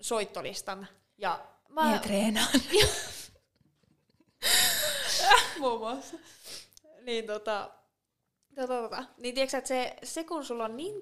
[0.00, 0.88] soittolistan.
[1.16, 2.48] Ja mä Ja treenaan.
[5.60, 6.16] muun muassa.
[7.00, 7.70] Niin tota,
[8.54, 9.04] tota, tota.
[9.16, 10.94] Niin tiiäksä, että se, se kun sulla on niin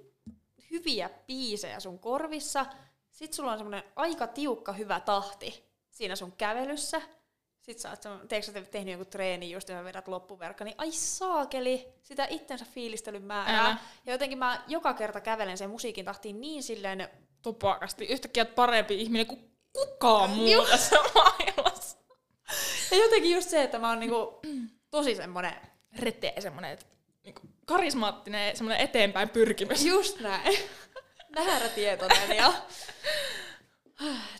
[0.71, 2.67] hyviä biisejä sun korvissa,
[3.11, 7.03] sit sulla on semmoinen aika tiukka hyvä tahti siinä sun kävelyssä.
[7.67, 11.89] Sit sä oot tiedätkö, sä tehnyt joku treeni just ja vedät loppuverkka, niin ai saakeli,
[12.03, 13.67] sitä itsensä fiilistelyn määrää.
[13.67, 13.77] Älä.
[14.07, 17.09] Ja jotenkin mä joka kerta kävelen sen musiikin tahtiin niin silleen,
[17.43, 18.05] Tupakasti.
[18.05, 21.99] Yhtäkkiä parempi ihminen kuin kukaan muu tässä maailmassa.
[22.91, 24.41] ja jotenkin just se, että mä oon niinku
[24.91, 25.55] tosi semmonen
[25.99, 26.87] Reteä semmonen, että
[27.25, 29.85] niinku, karismaattinen semmonen eteenpäin pyrkimys.
[29.85, 30.59] Just näin.
[31.37, 32.53] Määrätietoinen ja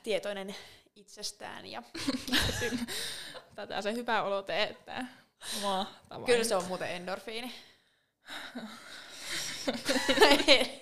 [0.03, 0.57] tietoinen
[0.96, 1.66] itsestään.
[1.66, 1.82] Ja
[3.54, 5.06] Tätä se hyvä olo teettää.
[5.62, 6.26] Mahtavaa.
[6.26, 7.54] kyllä se on muuten endorfiini.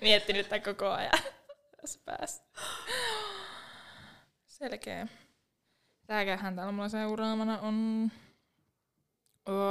[0.00, 1.18] Miettinyt tätä koko ajan
[1.80, 2.42] tässä päässä.
[4.46, 5.06] Selkeä.
[6.06, 8.10] Tääkähän täällä mulla seuraavana on...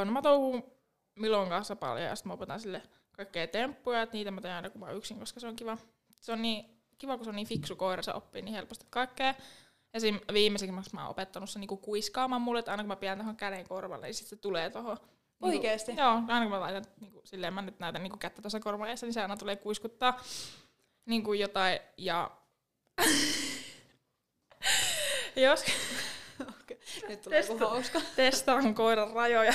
[0.05, 0.63] No mä touhun
[1.15, 4.69] Milon kanssa paljon ja sitten mä opetan sille kaikkea temppuja, että niitä mä teen aina
[4.69, 5.77] kun mä yksin, koska se on kiva.
[6.21, 9.35] Se on niin kiva, kun se on niin fiksu koira, se oppii niin helposti kaikkea.
[9.93, 10.19] Esim.
[10.33, 13.67] viimeisimmäksi mä oon opettanut se niinku kuiskaamaan mulle, että aina kun mä pidän tuohon käden
[13.67, 14.97] korvalle, niin sit se tulee tuohon.
[15.41, 15.95] Oikeesti?
[15.97, 19.05] Joo, aina kun mä laitan, niinku, silleen mä nyt näytän niinku kättä tuossa korvan edessä,
[19.05, 20.21] niin se aina tulee kuiskuttaa
[21.05, 21.79] niinku jotain.
[21.97, 22.31] Ja
[25.35, 25.65] jos
[27.09, 28.01] Nyt tulee Testa- hauska.
[28.15, 29.53] testaan koiran rajoja,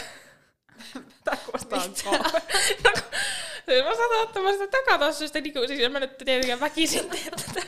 [1.25, 2.31] Tää kuulostaa kauhean.
[2.83, 3.03] Kun-
[3.69, 7.31] siis mä saatan ottaa sitä takatassusta, niin kuin, siis en mä nyt tietenkään väkisin tee
[7.31, 7.67] tätä.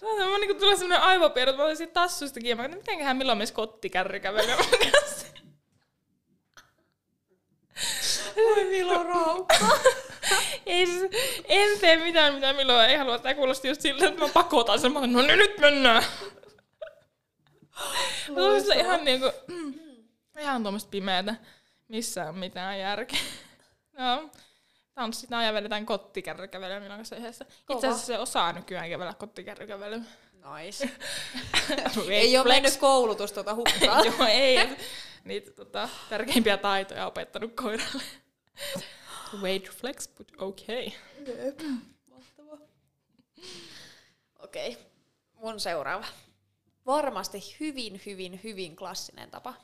[0.00, 2.54] Saatan mä niinku tulee semmonen aivopierro, että mä otan siitä tassusta kiinni.
[2.54, 4.56] Mä katson, mitenköhän milloin meissä kottikärry kävelee.
[8.36, 9.54] Voi Milo raukka.
[10.66, 11.10] Ei siis,
[11.44, 13.18] en tee mitään, mitä milloin ei halua.
[13.18, 14.92] Tää kuulosti just siltä, että mä pakotan sen.
[14.92, 16.02] Mä no niin, nyt mennään.
[18.66, 19.74] Se ihan niinku, mm,
[20.38, 21.34] ihan tuommoista pimeätä.
[21.88, 23.20] Missään mitään järkeä.
[23.92, 24.30] No,
[24.94, 27.46] tanssitaan ja vedetään kottikärrykävelyä minun kanssa yhdessä.
[27.66, 27.76] Kova.
[27.76, 30.00] Itse asiassa se osaa nykyään kävellä kottikärrykävelyä.
[30.54, 30.90] Nice.
[32.10, 34.06] Ei ole mennyt koulutus tuota hukkaan.
[34.18, 34.68] Joo, ei.
[35.24, 38.02] Niitä tota, tärkeimpiä taitoja opettanut koiralle.
[39.42, 40.90] Wait, flex, but okay.
[41.26, 41.60] Jep.
[42.06, 42.58] Mahtavaa.
[44.38, 44.84] Okei, okay.
[45.34, 46.06] mun seuraava.
[46.86, 49.54] Varmasti hyvin, hyvin, hyvin klassinen tapa.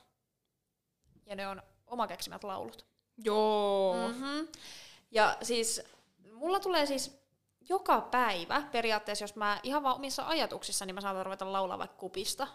[1.25, 2.85] Ja ne on omakeksimät laulut.
[3.17, 3.95] Joo.
[4.07, 4.13] Mm.
[4.13, 4.47] Mm-hmm.
[5.11, 5.81] Ja siis
[6.31, 7.17] mulla tulee siis
[7.69, 12.47] joka päivä, periaatteessa jos mä ihan vaan omissa ajatuksissani mä saatan ruveta laulaa vaikka kupista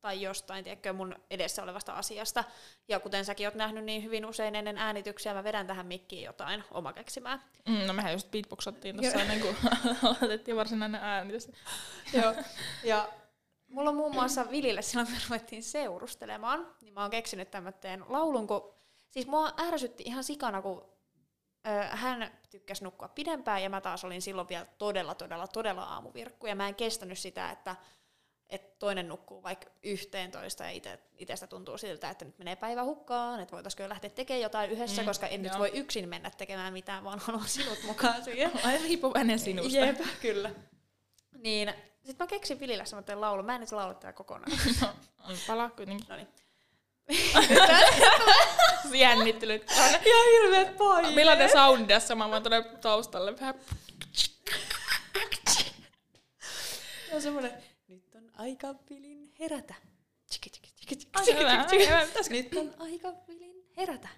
[0.00, 2.44] tai jostain, tiedätkö, mun edessä olevasta asiasta.
[2.88, 6.64] Ja kuten säkin oot nähnyt niin hyvin usein ennen äänityksiä, mä vedän tähän mikkiin jotain
[6.70, 7.48] omakeksimää.
[7.68, 9.56] Mm, no mehän just beatboxattiin tuossa ennen kuin
[10.02, 11.50] aloitettiin varsinainen äänitys.
[12.22, 12.34] Joo.
[12.84, 13.08] Ja
[13.68, 18.04] mulla on muun muassa Vilille silloin, kun me ruvettiin seurustelemaan, niin mä oon keksinyt tämmöteen
[18.08, 18.74] laulun, kun,
[19.10, 20.84] siis mua ärsytti ihan sikana, kun
[21.90, 26.54] hän tykkäsi nukkua pidempään, ja mä taas olin silloin vielä todella, todella, todella aamuvirkku, ja
[26.54, 27.76] mä en kestänyt sitä, että
[28.50, 32.84] että toinen nukkuu vaikka yhteen toista ja ite, itestä tuntuu siltä, että nyt menee päivä
[32.84, 35.52] hukkaan, että voitaisiinko jo lähteä tekemään jotain yhdessä, mm, koska en joo.
[35.52, 38.50] nyt voi yksin mennä tekemään mitään, vaan haluan sinut mukaan siihen.
[38.64, 39.78] Ai riippuvainen sinusta.
[39.78, 40.50] Jep, kyllä.
[41.38, 43.42] Niin, sitten mä keksin Vilillä semmoinen laulu.
[43.42, 44.52] Mä en nyt laula tää kokonaan.
[44.80, 44.88] No,
[45.28, 46.06] on pala kuitenkin.
[46.08, 46.28] No niin.
[48.92, 49.70] Jännittelyt.
[50.06, 51.14] Ihan hirveet paineet.
[51.14, 52.14] Millainen soundi tässä?
[52.14, 53.54] Mä voin tuonne taustalle vähän.
[57.12, 57.52] on semmoinen,
[57.88, 59.74] nyt on aika Vilin herätä.
[61.26, 61.66] Hyvä.
[62.30, 64.08] Nyt on aika Vilin herätä.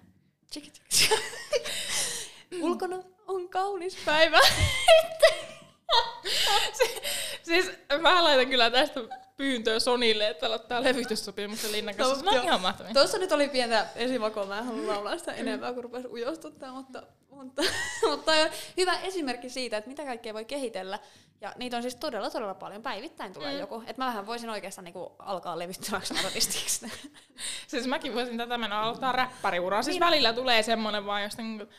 [2.61, 4.39] Ulkona on kaunis päivä.
[7.43, 7.71] Siis
[8.01, 8.99] mä laitan kyllä tästä
[9.37, 12.25] pyyntöä Sonille, että aloittaa levytyssopimuksen Linnan kanssa.
[12.31, 12.43] Joo.
[12.43, 12.61] ihan.
[12.93, 17.03] Tuossa nyt oli pientä esivakoa, mä en halua laulaa sitä enempää, kun rupesi ujostuttaa, mutta,
[17.29, 17.61] mutta,
[18.09, 20.99] mutta on hyvä esimerkki siitä, että mitä kaikkea voi kehitellä.
[21.41, 22.81] Ja niitä on siis todella, todella paljon.
[22.81, 23.59] Päivittäin tulee Mm.
[23.59, 23.83] joku.
[23.87, 26.91] Että mä vähän voisin oikeastaan niinku alkaa levittämäksi artistiksi.
[27.67, 29.83] Siis mäkin voisin tätä mennä aloittaa räppäriuraa.
[29.83, 31.71] Siis välillä tulee semmonen vaan, josta niinku, no,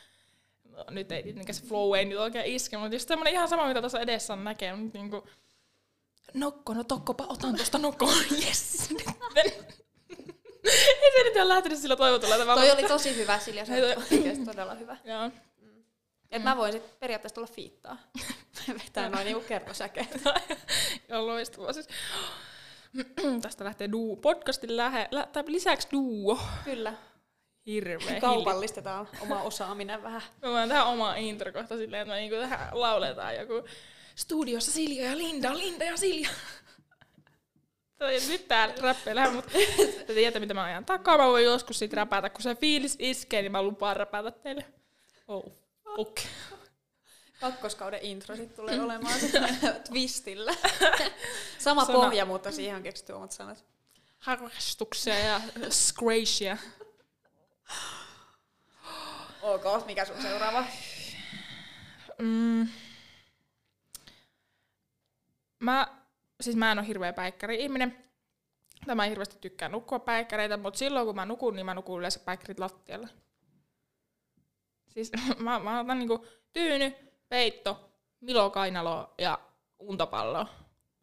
[0.91, 3.81] nyt ei tietenkään se flow ei nyt oikein iske, mutta just semmonen ihan sama, mitä
[3.81, 5.29] tuossa edessä on näkee, mutta niinku,
[6.35, 8.89] nokko, no tokkopa otan tuosta nokkoon, yes,
[10.64, 12.62] ei se nyt ole lähtenyt sillä toivotulla tavalla.
[12.62, 14.97] Toi oli tosi hyvä, Silja, se oli todella hyvä.
[15.05, 15.31] Joo.
[16.31, 17.97] Et mä voin sit periaatteessa tulla fiittaa.
[18.68, 20.23] Vetää noin niinku kertosäkeet.
[21.09, 21.73] Joo, loistavaa.
[21.73, 21.89] Siis,
[23.43, 26.39] tästä lähtee duo, podcastin lähe, lä, lisäksi duo.
[26.64, 26.95] Kyllä.
[27.67, 30.23] Hirveä Kaupallistetaan oma osaaminen vähän.
[30.43, 33.69] Me voidaan tehdä oma intro kohta silleen, että me niinku tähän lauletaan joku
[34.15, 36.29] studiossa Silja ja Linda, Linda ja Silja.
[38.29, 39.51] Nyt tää räppeillä, mutta
[40.07, 41.19] te tiedätte mitä mä ajan takaa.
[41.19, 44.65] Mä voin joskus sit räpätä, kun se fiilis iskee, niin mä lupaan räpätä teille.
[45.29, 45.53] Oh,
[45.87, 46.25] okay.
[47.41, 49.21] Kakkoskauden intro sit tulee olemaan
[49.89, 50.55] twistillä.
[51.59, 53.65] Sama Sana- pohja, mutta siihen on keksitty omat sanat.
[54.19, 55.41] Harrastuksia ja
[55.71, 56.57] scratchia.
[59.43, 60.64] Ok, mikä sun seuraava?
[62.18, 62.68] Mm.
[65.59, 65.87] Mä,
[66.41, 68.05] siis mä en ole hirveä päikkäri-ihminen.
[68.87, 71.99] Tai mä en hirveästi tykkää nukkua päikkäreitä, mutta silloin kun mä nukun, niin mä nukun
[71.99, 73.09] yleensä päikkärit lattialla.
[74.89, 76.95] Siis mä, mä otan niinku tyyny,
[77.29, 79.39] peitto, milokainalo ja
[79.79, 80.47] untapallo.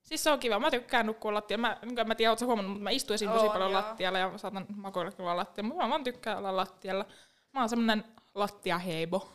[0.09, 0.59] Siis se on kiva.
[0.59, 1.67] Mä tykkään nukkua lattialla.
[1.67, 3.81] Mä, en mä tiedä, ootko huomannut, mutta mä istuisin tosi paljon joo.
[3.81, 5.67] lattialla ja saatan makoilla kyllä lattialla.
[5.67, 7.05] Mutta mä vaan tykkään olla lattialla.
[7.53, 8.03] Mä oon semmonen
[8.35, 9.31] lattiaheibo.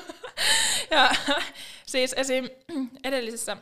[0.90, 1.10] ja
[1.86, 2.48] siis esim.
[3.04, 3.56] edellisessä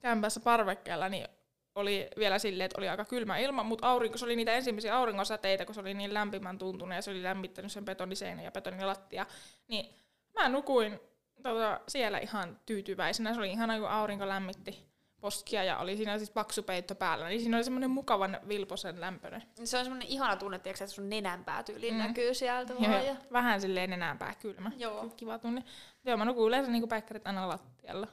[0.00, 1.28] kämpässä parvekkeella niin
[1.74, 5.66] oli vielä silleen, että oli aika kylmä ilma, mutta aurinko, se oli niitä ensimmäisiä auringonsäteitä,
[5.66, 9.26] kun se oli niin lämpimän tuntunut ja se oli lämmittänyt sen betoniseinän ja betonilattia.
[9.68, 9.94] Niin
[10.34, 11.00] mä nukuin
[11.42, 13.34] tota, siellä ihan tyytyväisenä.
[13.34, 14.89] Se oli ihana, kun aurinko lämmitti
[15.20, 17.28] poskia ja oli siinä siis paksu peitto päällä.
[17.28, 19.42] Niin siinä oli semmoinen mukavan vilposen lämpöinen.
[19.64, 21.98] Se on semmoinen ihana tunne, tiiäksä, että sun nenänpää tyyliin Mm.
[21.98, 23.06] näkyy sieltä Ja, vaan.
[23.06, 23.16] Ja...
[23.32, 24.72] vähän silleen enääpää kylmä.
[24.76, 25.08] Joo.
[25.16, 25.64] Kiva tunne.
[26.04, 28.06] Joo, mä nukuin yleensä niin päikkärit aina lattialla.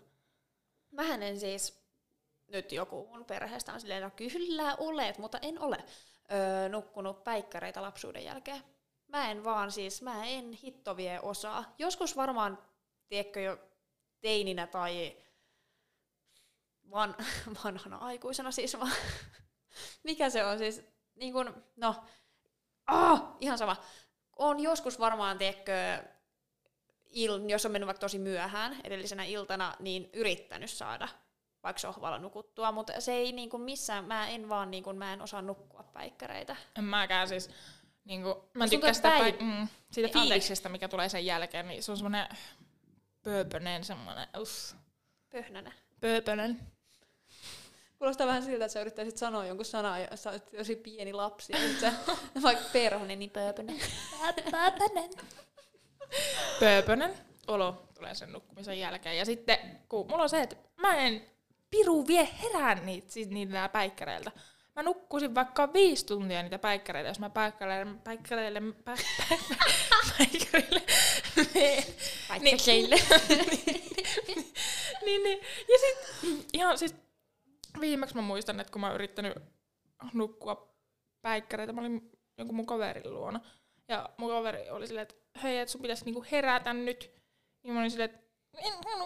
[0.91, 1.79] Mähän en siis,
[2.47, 5.77] nyt joku mun perheestä on silleen, no kyllä olet, mutta en ole
[6.31, 8.61] öö, nukkunut päikkäreitä lapsuuden jälkeen.
[9.07, 11.75] Mä en vaan siis, mä en hitto vie osaa.
[11.79, 12.57] Joskus varmaan,
[13.07, 13.57] tiedätkö jo
[14.21, 15.17] teininä tai
[16.91, 17.15] van,
[17.63, 18.91] vanhana aikuisena siis vaan.
[20.03, 20.83] Mikä se on siis,
[21.15, 21.95] niin kun, no,
[22.87, 23.75] ah, ihan sama.
[24.35, 25.73] On joskus varmaan, tiedätkö,
[27.05, 31.07] il, jos on mennyt vaikka tosi myöhään edellisenä iltana, niin yrittänyt saada
[31.63, 35.13] vaikka sohvalla nukuttua, mutta se ei niin kuin missään, mä en vaan niin kuin, mä
[35.13, 36.55] en osaa nukkua päikkäreitä.
[36.77, 37.49] En mäkään siis,
[38.05, 41.25] niinku, mä Musta tykkään sitä tuntuu, päi- että mm, siitä Niin, fiiliksestä, mikä tulee sen
[41.25, 42.27] jälkeen, niin se on semmoinen
[43.23, 44.73] pööpönen, semmoinen, uff,
[45.29, 45.71] Pöhnänä.
[45.99, 46.76] pööpönen.
[47.99, 51.53] Kuulostaa vähän siltä, että sä yrittäisit sanoa jonkun sanan, ja sä olet tosi pieni lapsi,
[51.53, 51.93] ja sit sä,
[52.43, 53.79] vaikka perhonen, niin pööpönen.
[54.51, 55.09] Pööpönen.
[56.59, 57.13] Pööpönen
[57.47, 59.17] olo tulee sen nukkumisen jälkeen.
[59.17, 59.57] Ja sitten,
[59.89, 61.25] kun mulla on se, että mä en
[61.69, 64.31] piru vie herään niitä, siis niitä päikkäreiltä.
[64.75, 68.95] Mä nukkusin vaikka viisi tuntia niitä päikkäreitä, jos mä päikkäreille, päikkäreille, pä,
[69.29, 69.37] pä,
[70.17, 70.81] päikkäreille,
[72.27, 72.95] Päikkäreille.
[75.05, 75.39] niin, niin.
[75.67, 75.97] Ja sit
[76.53, 76.95] ihan siis
[77.81, 79.33] viimeksi mä muistan, että kun mä oon yrittänyt
[80.13, 80.75] nukkua
[81.21, 83.39] päikkäreitä, mä olin jonkun mun kaverin luona.
[83.87, 87.11] Ja mun kaveri oli silleen, että hei, että sun pitäisi niinku herätä nyt.
[87.63, 88.26] Niin mä olin silleen, että
[88.57, 88.99] en en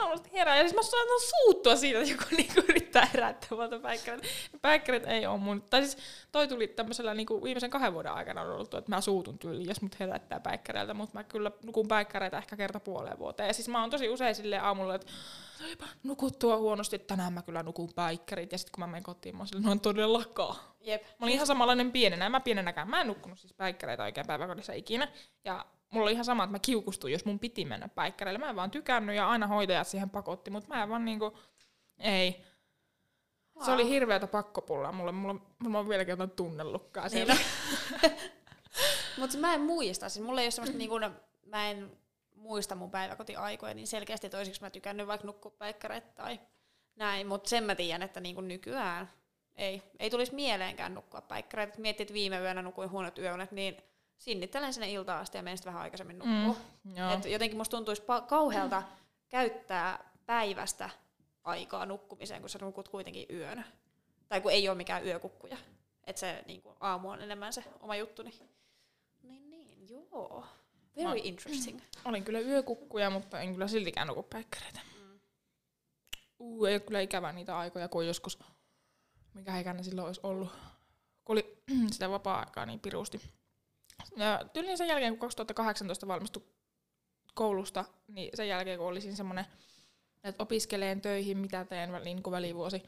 [0.00, 0.56] halua herää.
[0.56, 4.26] Ja siis mä saatan suuttua siitä, että joku niinku yrittää herättää muuta päikkäreitä.
[4.62, 5.62] Päikkärit ei ole mun.
[5.62, 5.98] Tai siis
[6.32, 9.82] toi tuli tämmöisellä niinku viimeisen kahden vuoden aikana on ollut, että mä suutun tyyliin, jos
[9.82, 13.46] mut herättää päikkäreiltä, mutta mä kyllä nukun päikkäreitä ehkä kerta puoleen vuoteen.
[13.46, 15.12] Ja siis mä oon tosi usein silleen aamulla, että
[16.02, 18.52] nukuttua huonosti, tänään mä kyllä nukun päikkärit.
[18.52, 20.56] Ja sitten kun mä menen kotiin, mä oon silleen, no on todellakaan.
[20.80, 21.02] Jep.
[21.02, 22.90] Mä olin ihan samanlainen pienenä, mä pienenäkään.
[22.90, 25.08] Mä en nukkunut siis päikkäreitä oikein päiväkodissa ikinä.
[25.44, 28.38] Ja mulla oli ihan sama, että mä kiukustuin, jos mun piti mennä päikkäreille.
[28.38, 31.38] Mä en vaan tykännyt ja aina hoitajat siihen pakotti, mutta mä en vaan niinku,
[31.98, 32.44] ei.
[33.64, 35.12] Se oli hirveätä pakkopullaa mulle.
[35.12, 37.36] Mulla, mulla on vieläkin jotain tunnelukkaa siellä.
[39.16, 40.94] Niin Mutta mä en muista, siis mulla ei ole semmoista niinku,
[41.46, 41.98] mä en
[42.34, 46.40] muista mun päiväkotiaikoja, niin selkeästi toisiksi mä tykännyt vaikka nukkua päikkäreitä tai
[46.96, 49.10] näin, mutta sen mä tiedän, että niinku nykyään
[49.54, 51.72] ei, ei tulisi mieleenkään nukkua päikkäreitä.
[51.72, 53.76] Et Miettii, että viime yönä nukuin huonot yöunet, niin
[54.18, 56.16] sinnittelen sinne iltaan asti ja menen sitten vähän aikaisemmin.
[56.24, 56.46] Mm,
[56.96, 57.12] joo.
[57.14, 58.82] Et jotenkin musta tuntuisi pa- kauhealta
[59.28, 60.90] käyttää päivästä
[61.44, 63.64] aikaa nukkumiseen, kun sä nukut kuitenkin yön.
[64.28, 65.56] Tai kun ei ole mikään yökukkuja.
[66.04, 68.22] Että se niin kuin, aamu on enemmän se oma juttu.
[68.22, 68.34] Niin,
[69.22, 70.44] niin, niin joo.
[70.96, 71.80] Very Mä- interesting.
[72.04, 74.80] Olin kyllä yökukkuja, mutta en kyllä siltikään nuku päikkäreitä.
[75.00, 75.20] Mm.
[76.38, 78.38] Uu, ei ole kyllä ikävä niitä aikoja, kun joskus,
[79.34, 80.48] mikä ikäinen silloin olisi ollut,
[81.24, 81.62] kun oli
[81.92, 83.20] sitä vapaa-aikaa niin pirusti.
[84.16, 86.42] Ja tyyliin sen jälkeen, kun 2018 valmistui
[87.34, 89.46] koulusta, niin sen jälkeen, kun olisin semmoinen,
[90.24, 92.82] että opiskeleen töihin, mitä teen niin kuin välivuosi,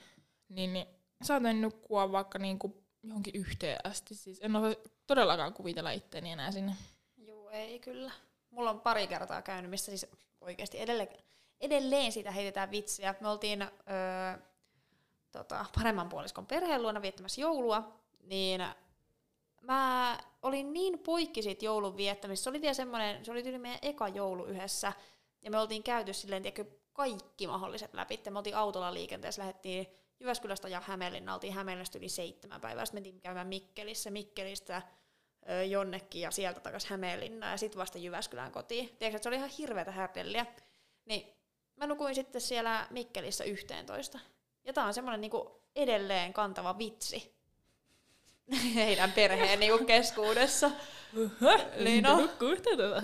[0.48, 0.86] niin, niin
[1.22, 4.14] saatoin nukkua vaikka niin kuin johonkin yhteen asti.
[4.14, 4.74] Siis en osaa
[5.06, 6.72] todellakaan kuvitella itteeni enää sinne.
[7.16, 8.12] Joo, ei kyllä.
[8.50, 10.06] Mulla on pari kertaa käynyt, missä siis
[10.40, 11.08] oikeasti edelleen,
[11.60, 13.14] edelleen siitä heitetään vitsiä.
[13.20, 13.68] Me oltiin öö,
[15.32, 18.60] tota, paremman puoliskon perheen luona viettämässä joulua, niin
[19.68, 22.44] mä olin niin poikki siitä joulun viettämistä.
[22.44, 24.92] Se oli vielä semmoinen, se oli tyyli meidän eka joulu yhdessä,
[25.42, 28.20] ja me oltiin käyty silleen, tiedätkö, kaikki mahdolliset läpi.
[28.30, 29.86] Me oltiin autolla liikenteessä, lähdettiin
[30.20, 34.82] Jyväskylästä ja Hämeenlinna, oltiin Hämeenlinnasta yli seitsemän päivää, sitten mentiin käymään Mikkelissä, Mikkelistä
[35.68, 38.88] jonnekin ja sieltä takaisin Hämeenlinnaan ja sitten vasta Jyväskylään kotiin.
[38.88, 40.46] Tiedätkö, että se oli ihan hirveätä härdelliä.
[41.04, 41.36] Niin
[41.76, 44.20] mä nukuin sitten siellä Mikkelissä 11.
[44.64, 47.37] Ja tää on semmoinen niinku edelleen kantava vitsi
[48.74, 50.70] heidän perheen niinku keskuudessa.
[51.84, 52.16] Niin no.
[52.16, 53.02] Nukkuu tätä.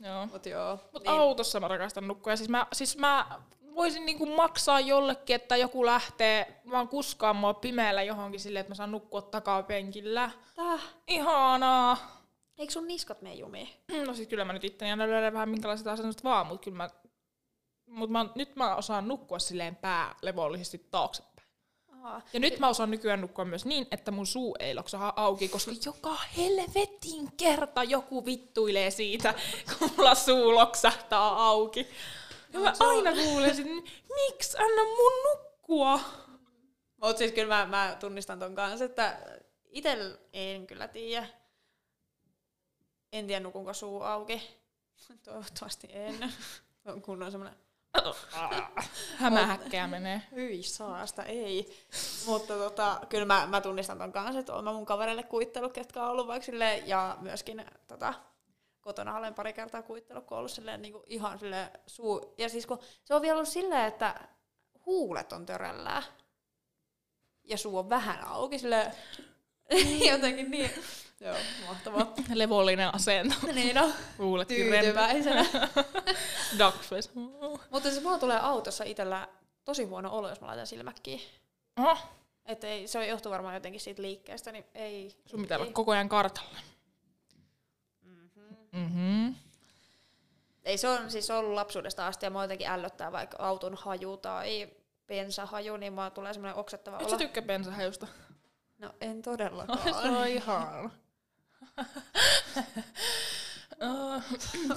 [0.00, 0.26] Joo.
[0.26, 0.78] Mut joo.
[0.92, 2.36] Mut niin, autossa mä rakastan nukkua.
[2.36, 3.26] Siis mä, siis mä
[3.74, 8.74] voisin niinku maksaa jollekin, että joku lähtee vaan kuskaan mua pimeällä johonkin silleen, että mä
[8.74, 10.30] saan nukkua takapenkillä.
[10.54, 10.80] Täh.
[11.08, 12.20] Ihanaa.
[12.58, 13.68] Eikö sun niskat mene jumiin?
[14.06, 16.90] No siis kyllä mä nyt itteni aina löydän vähän minkälaiset asennukset vaan, mutta kyllä mä,
[17.86, 21.29] mut mä, nyt mä osaan nukkua silleen pää levollisesti taaksepäin.
[22.02, 22.22] Aa.
[22.32, 25.70] Ja nyt mä osaan nykyään nukkua myös niin, että mun suu ei loksaha auki, koska
[25.84, 29.34] joka helvetin kerta joku vittuilee siitä,
[29.78, 31.86] kun mulla suu loksahtaa auki.
[32.52, 33.66] Ja mä aina kuulen sit,
[34.14, 36.00] miksi anna mun nukkua?
[36.96, 39.18] Mut siis kyllä mä, mä tunnistan ton kanssa, että
[39.70, 41.26] itel en kyllä tiedä.
[43.12, 44.42] En tiedä nukunko suu auki.
[45.24, 46.32] Toivottavasti en.
[47.04, 47.56] Kun on semmonen
[49.16, 50.22] Hämähäkkää menee.
[50.34, 51.86] hyi saasta, ei.
[52.26, 56.02] Mutta tota, kyllä mä, mä tunnistan ton kanssa, että oon mä mun kavereille kuittellut, ketkä
[56.02, 58.14] on ollut vaikka silleen, ja myöskin tota,
[58.80, 62.34] kotona olen pari kertaa kuittellut, kun on ollut silleen, niin ihan silleen suu.
[62.38, 64.14] Ja siis kun se on vielä ollut silleen, että
[64.86, 66.02] huulet on törällään
[67.44, 68.92] ja suu on vähän auki silleen,
[70.12, 70.70] jotenkin niin.
[71.20, 72.12] Joo, mahtavaa.
[72.34, 73.34] Levollinen asento.
[73.54, 74.82] niin no, Huuletkin rempää.
[75.14, 75.46] tyytyväisenä.
[76.58, 77.10] Duckface.
[77.70, 79.28] Mutta se mulla tulee autossa itsellä
[79.64, 81.24] tosi huono olo, jos mä laitan silmät kiinni.
[81.78, 81.96] Oho,
[82.46, 85.16] Että ei, se johtuu varmaan jotenkin siitä liikkeestä, niin ei.
[85.26, 85.72] sun pitää olla ei.
[85.72, 86.58] koko ajan kartalla.
[88.02, 88.56] Mm-hmm.
[88.72, 89.34] Mm-hmm.
[90.64, 94.68] Ei se on siis ollut lapsuudesta asti ja mua jotenkin ällöttää vaikka auton haju tai
[95.06, 97.10] bensahaju, niin mua tulee semmoinen oksettava Et olo.
[97.10, 98.06] sä tykkää bensahajusta?
[98.78, 99.94] No en se todellakaan.
[100.16, 100.90] on ihana.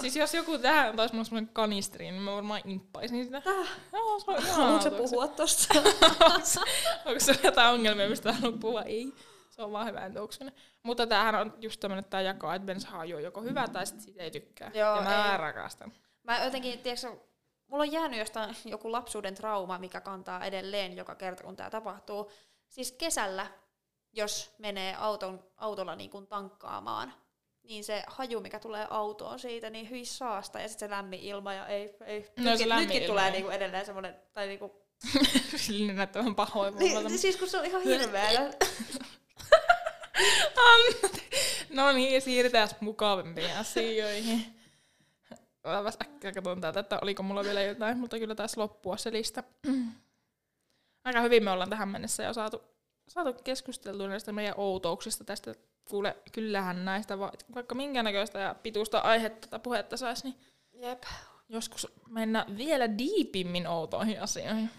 [0.01, 3.41] Siis jos joku tähän antaisi mulle semmonen kanisteri, niin mä varmaan imppaisin sitä.
[3.93, 4.43] Joo, se on.
[4.43, 5.73] Haluatko sä puhua tosta?
[7.05, 8.81] Onko se jotain ongelmia, mistä haluat puhua?
[8.81, 9.13] Ei.
[9.49, 10.53] Se on vaan hyvä tuoksenne.
[10.83, 14.03] Mutta tämähän on just tämmönen, että tää jakaa, että bensahaju on joko hyvä tai sitten
[14.03, 14.71] siitä ei tykkää.
[14.73, 15.37] Joo, ja mä ei.
[15.37, 15.93] rakastan.
[16.23, 17.07] Mä jotenkin, tiedätkö,
[17.67, 22.31] mulla on jäänyt jostain joku lapsuuden trauma, mikä kantaa edelleen joka kerta, kun tämä tapahtuu.
[22.69, 23.47] Siis kesällä,
[24.13, 27.13] jos menee auton, autolla niin kuin tankkaamaan,
[27.63, 31.53] niin se haju, mikä tulee autoon siitä, niin hyi saasta, ja sitten se lämmin ilma,
[31.53, 32.21] ja ei, ei.
[32.37, 33.31] No se nytkin, lämmin nytkin ilma, tulee ei.
[33.31, 34.83] niinku edelleen semmoinen, tai niinku,
[35.93, 36.75] näyttää vähän pahoin.
[36.75, 38.29] niin, siis kun se on ihan hirveä.
[41.69, 44.59] no niin, siirrytään mukavampiin asioihin.
[45.63, 49.43] Aivan äkkiä katson täältä, että oliko mulla vielä jotain, mutta kyllä taisi loppua se lista.
[51.03, 52.72] Aika hyvin me ollaan tähän mennessä jo saatu,
[53.07, 55.55] saatu keskusteltua näistä meidän outouksista tästä.
[55.89, 60.35] Kuule, kyllähän näistä va- vaikka minkä näköistä ja pituista aihetta tai puhetta saisi, niin
[60.73, 61.03] Jep.
[61.49, 64.69] joskus mennä vielä diipimmin outoihin asioihin.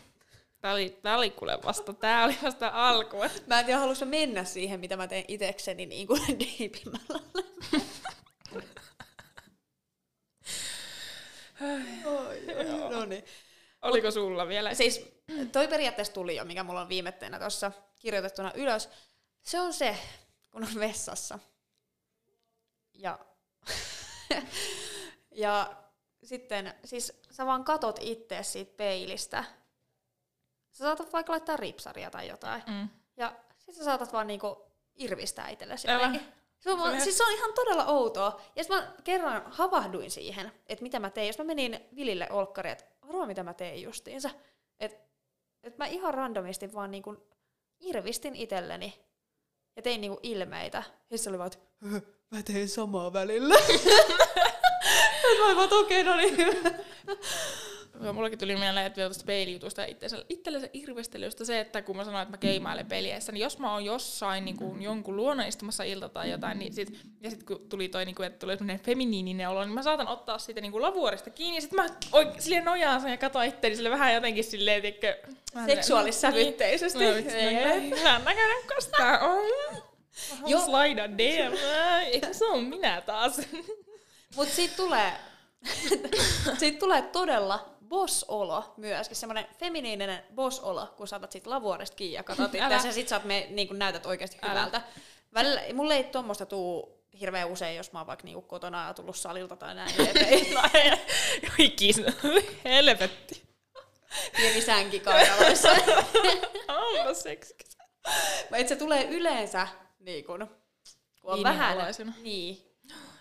[0.60, 3.16] Tää oli, tää oli kuule vasta, tää oli vasta alku.
[3.46, 7.20] Mä en tiedä, haluaisin mennä siihen, mitä mä teen itekseni niin kuin diipimmällä.
[12.90, 13.24] no niin.
[13.82, 14.74] Oliko sulla vielä?
[14.74, 15.13] Siis
[15.52, 18.88] toi periaatteessa tuli jo, mikä mulla on viimetteenä tuossa kirjoitettuna ylös.
[19.42, 19.98] Se on se,
[20.50, 21.38] kun on vessassa.
[22.94, 23.18] Ja,
[25.44, 25.76] ja
[26.24, 29.44] sitten, siis sä vaan katot itse siitä peilistä.
[30.72, 32.62] Sä saatat vaikka laittaa ripsaria tai jotain.
[32.66, 32.88] Mm.
[33.16, 34.64] Ja sit sä saatat vaan niinku
[34.94, 35.88] irvistää itsellesi.
[36.58, 38.40] Se on, Se siis se on ihan todella outoa.
[38.56, 41.26] Ja sitten mä kerran havahduin siihen, että mitä mä tein.
[41.26, 44.30] Jos mä menin Vilille olkkariin, että arvaa mitä mä tein justiinsa.
[44.80, 44.98] Että
[45.64, 47.16] et mä ihan randomisti vaan niinku
[47.80, 48.94] irvistin itselleni
[49.76, 50.82] ja tein niinku ilmeitä.
[51.10, 51.58] Ja se oli vaan, että
[51.90, 53.54] "Höh, mä teen samaa välillä.
[55.38, 56.36] Mä olin vaan, okei, no niin
[58.12, 62.04] mullakin tuli mieleen, että vielä tuosta peilijutusta ja itsellensä, itsellensä irvestelystä se, että kun mä
[62.04, 65.84] sanoin, että mä keimailen peliessä, niin jos mä oon jossain niin kuin, jonkun luona istumassa
[65.84, 68.84] ilta tai jotain, niin sit, ja sitten kun tuli toi, niin kuin, että tuli semmoinen
[68.84, 72.28] feminiininen olo, niin mä saatan ottaa siitä niin kuin lavuorista kiinni, ja sitten mä oik,
[72.38, 75.16] silleen nojaan sen ja katon itteeni sille vähän jotenkin silleen, tiedätkö,
[75.66, 76.98] Seksuaalissävytteisesti.
[76.98, 77.90] Niin, vitsi, Ei, no, ei.
[77.90, 79.44] hyvän näköinen kostaa on.
[80.40, 80.60] Mä Joo.
[80.64, 81.52] slaida DM.
[82.06, 83.40] Eikö se on minä taas?
[84.36, 85.12] Mut siitä tulee,
[86.58, 92.54] siitä tulee todella boss-olo myöskin, semmoinen feminiininen boss-olo, kun saatat sit lavuoresta kiinni ja katsot
[92.54, 94.50] itseäsi ja sit sä oot me, niin näytät oikeasti Älä.
[94.52, 94.82] hyvältä.
[95.34, 99.16] Välillä, mulle ei tuommoista tuu hirveän usein, jos mä oon vaikka niinku kotona ja tullut
[99.16, 99.90] salilta tai näin.
[100.16, 100.54] Ei,
[101.58, 102.00] Joikis,
[102.64, 103.42] helvetti.
[104.36, 105.68] pieni sänki kainaloissa.
[106.68, 107.76] Onpa seksikäs.
[108.52, 109.68] Et se tulee yleensä
[109.98, 110.48] niin kun,
[111.20, 111.78] kun on vähän...
[112.22, 112.58] Niin.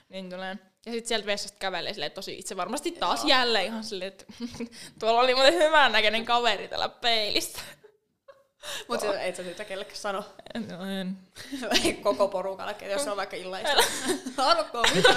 [0.10, 0.58] Niin tulee.
[0.86, 4.26] Ja sitten sieltä vessasta kävelee silleen, tosi itse varmasti taas jälleen ihan silleen, että
[5.00, 7.60] tuolla oli muuten hyvän näköinen kaveri tällä peilissä.
[8.90, 9.16] Mut oh.
[9.22, 10.26] et sä sitä kellekään sano.
[10.68, 11.18] No en.
[12.04, 13.84] Koko porukalle, että jos se on vaikka illaista.
[14.38, 15.14] Arvokkaa mitä.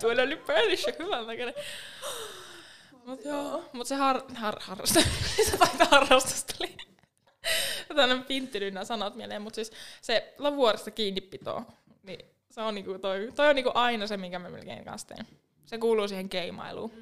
[0.00, 1.54] Tuolla oli peilissä hyvän näköinen.
[3.04, 5.04] Mut joo, mut se har, har, harrastus,
[5.50, 6.76] se taitaa harrastusta oli.
[7.88, 11.62] Tällainen pinttilynä sanat mieleen, mutta siis se lavuorista kiinnipito,
[12.02, 15.26] niin se on niinku toi, toi on niinku aina se, minkä mä melkein kanssa teen.
[15.66, 16.92] Se kuuluu siihen keimailuun.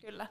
[0.00, 0.26] Kyllä.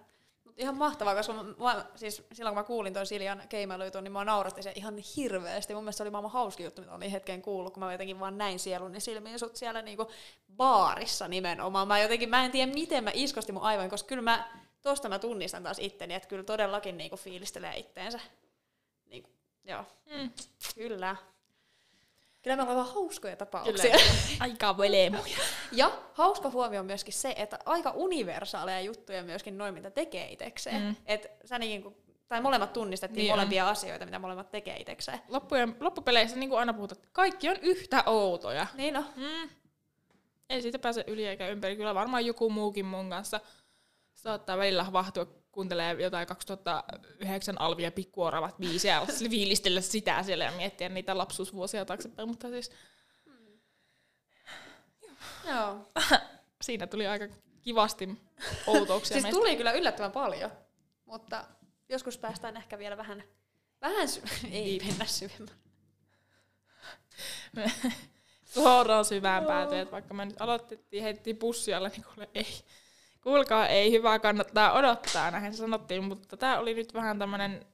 [0.45, 4.11] Mut ihan mahtavaa, koska mä, mä, siis silloin kun mä kuulin ton Siljan keimailujutun, niin
[4.11, 5.74] mä naurastin sen ihan hirveästi.
[5.74, 8.38] Mun mielestä se oli maailman hauski juttu, mitä olin hetken kuullut, kun mä jotenkin vaan
[8.38, 10.11] näin sieluni silmiin sut siellä niinku
[10.57, 11.88] baarissa nimenomaan.
[11.88, 14.49] Mä jotenkin, mä en tiedä miten mä iskostin mun aivoin, koska kyllä mä,
[14.82, 18.20] tosta mä tunnistan taas itteni, että kyllä todellakin niinku fiilistelee itteensä.
[19.05, 19.30] Niinku,
[19.63, 20.30] joo, Mm.
[20.76, 21.15] kyllä.
[22.42, 23.96] Kyllä me ollaan hauskoja Kyllä, tapauksia.
[24.40, 25.38] aika velemuja.
[25.72, 30.82] Ja hauska huomio on myöskin se, että aika universaaleja juttuja myöskin noin, mitä tekee itekseen.
[30.82, 30.96] Mm.
[31.06, 31.96] Et sä niin kuin,
[32.28, 33.38] tai molemmat tunnistettiin Niin niin on.
[33.40, 35.20] molempia asioita, mitä molemmat tekee itekseen.
[35.28, 38.68] Loppujen, loppupeleissä, niin kuin aina puhutaan, että kaikki on yhtä outoja.
[38.74, 39.04] Niin no.
[39.16, 39.50] Mm.
[40.50, 41.76] Ei siitä pääse yli eikä ympäri.
[41.76, 43.40] Kyllä varmaan joku muukin mun kanssa
[44.16, 50.89] saattaa välillä havahtua, kuuntelee jotain 2009 Alvia pikkuoravat biisejä ja viilistellä sitä siellä ja miettiä
[50.89, 52.28] niitä lapsuusvuosia taaksepäin.
[52.30, 52.72] Mutta siis
[55.47, 55.91] Joo.
[56.62, 57.28] siinä tuli aika
[57.62, 58.10] kivasti
[58.68, 59.39] outouksia Siis meistä.
[59.39, 60.52] tuli kyllä yllättävän paljon,
[61.06, 61.45] mutta
[61.89, 63.24] joskus päästään ehkä vielä vähän,
[63.82, 64.22] vähän sy-
[64.52, 65.54] ei mennä syvemmälle.
[68.45, 72.64] suoraan syvään päätyyn, että vaikka me nyt aloitettiin, heitettiin pussi niin kuule, ei.
[73.22, 77.65] Kuulkaa, ei hyvä, kannattaa odottaa, näin sanottiin, mutta tämä oli nyt vähän tämmönen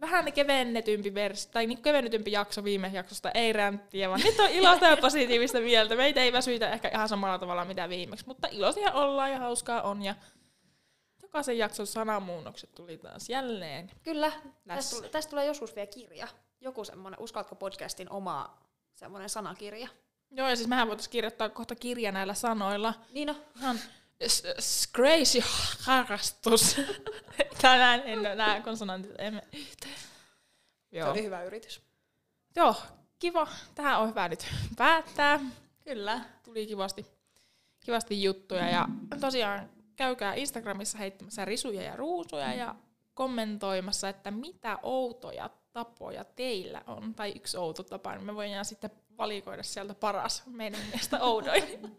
[0.00, 4.86] vähän kevennetympi vers, tai niin kevennetympi jakso viime jaksosta, ei ränttiä, vaan nyt on iloista
[4.90, 5.96] ja positiivista mieltä.
[5.96, 10.02] Meitä ei väsyitä ehkä ihan samalla tavalla mitä viimeksi, mutta iloisia ollaan ja hauskaa on.
[10.02, 10.14] Ja
[11.22, 13.90] jokaisen jakson sanamuunnokset tuli taas jälleen.
[14.02, 14.32] Kyllä,
[14.66, 16.28] tästä tulee, tästä tulee joskus vielä kirja.
[16.60, 18.58] Joku semmoinen, uskallatko podcastin oma
[18.94, 19.88] semmoinen sanakirja.
[20.30, 22.94] Joo, ja siis mehän voitaisiin kirjoittaa kohta kirja näillä sanoilla.
[23.12, 23.88] Niin no, Ihan s-
[24.96, 25.42] crazy
[25.80, 26.76] harrastus.
[27.62, 29.94] Tänään en nämä konsonantit emme yhteen.
[30.90, 31.10] se Joo.
[31.10, 31.82] oli hyvä yritys.
[32.56, 32.74] Joo,
[33.18, 33.48] kiva.
[33.74, 34.46] Tähän on hyvä nyt
[34.76, 35.40] päättää.
[35.84, 36.20] Kyllä.
[36.44, 37.06] Tuli kivasti,
[37.80, 38.68] kivasti juttuja.
[38.70, 38.88] Ja
[39.20, 42.74] tosiaan käykää Instagramissa heittämässä risuja ja ruusuja ja
[43.14, 47.14] kommentoimassa, että mitä outoja tapoja teillä on.
[47.14, 51.96] Tai yksi outo tapa, niin me voidaan sitten valikoida sieltä paras meidän mielestä oudoin.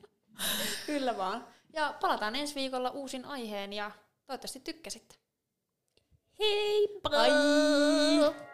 [0.85, 1.47] Kyllä vaan.
[1.73, 3.91] Ja palataan ensi viikolla uusin aiheen ja
[4.27, 5.15] toivottavasti tykkäsitte.
[6.39, 7.09] Heippa!
[7.09, 8.52] Bye.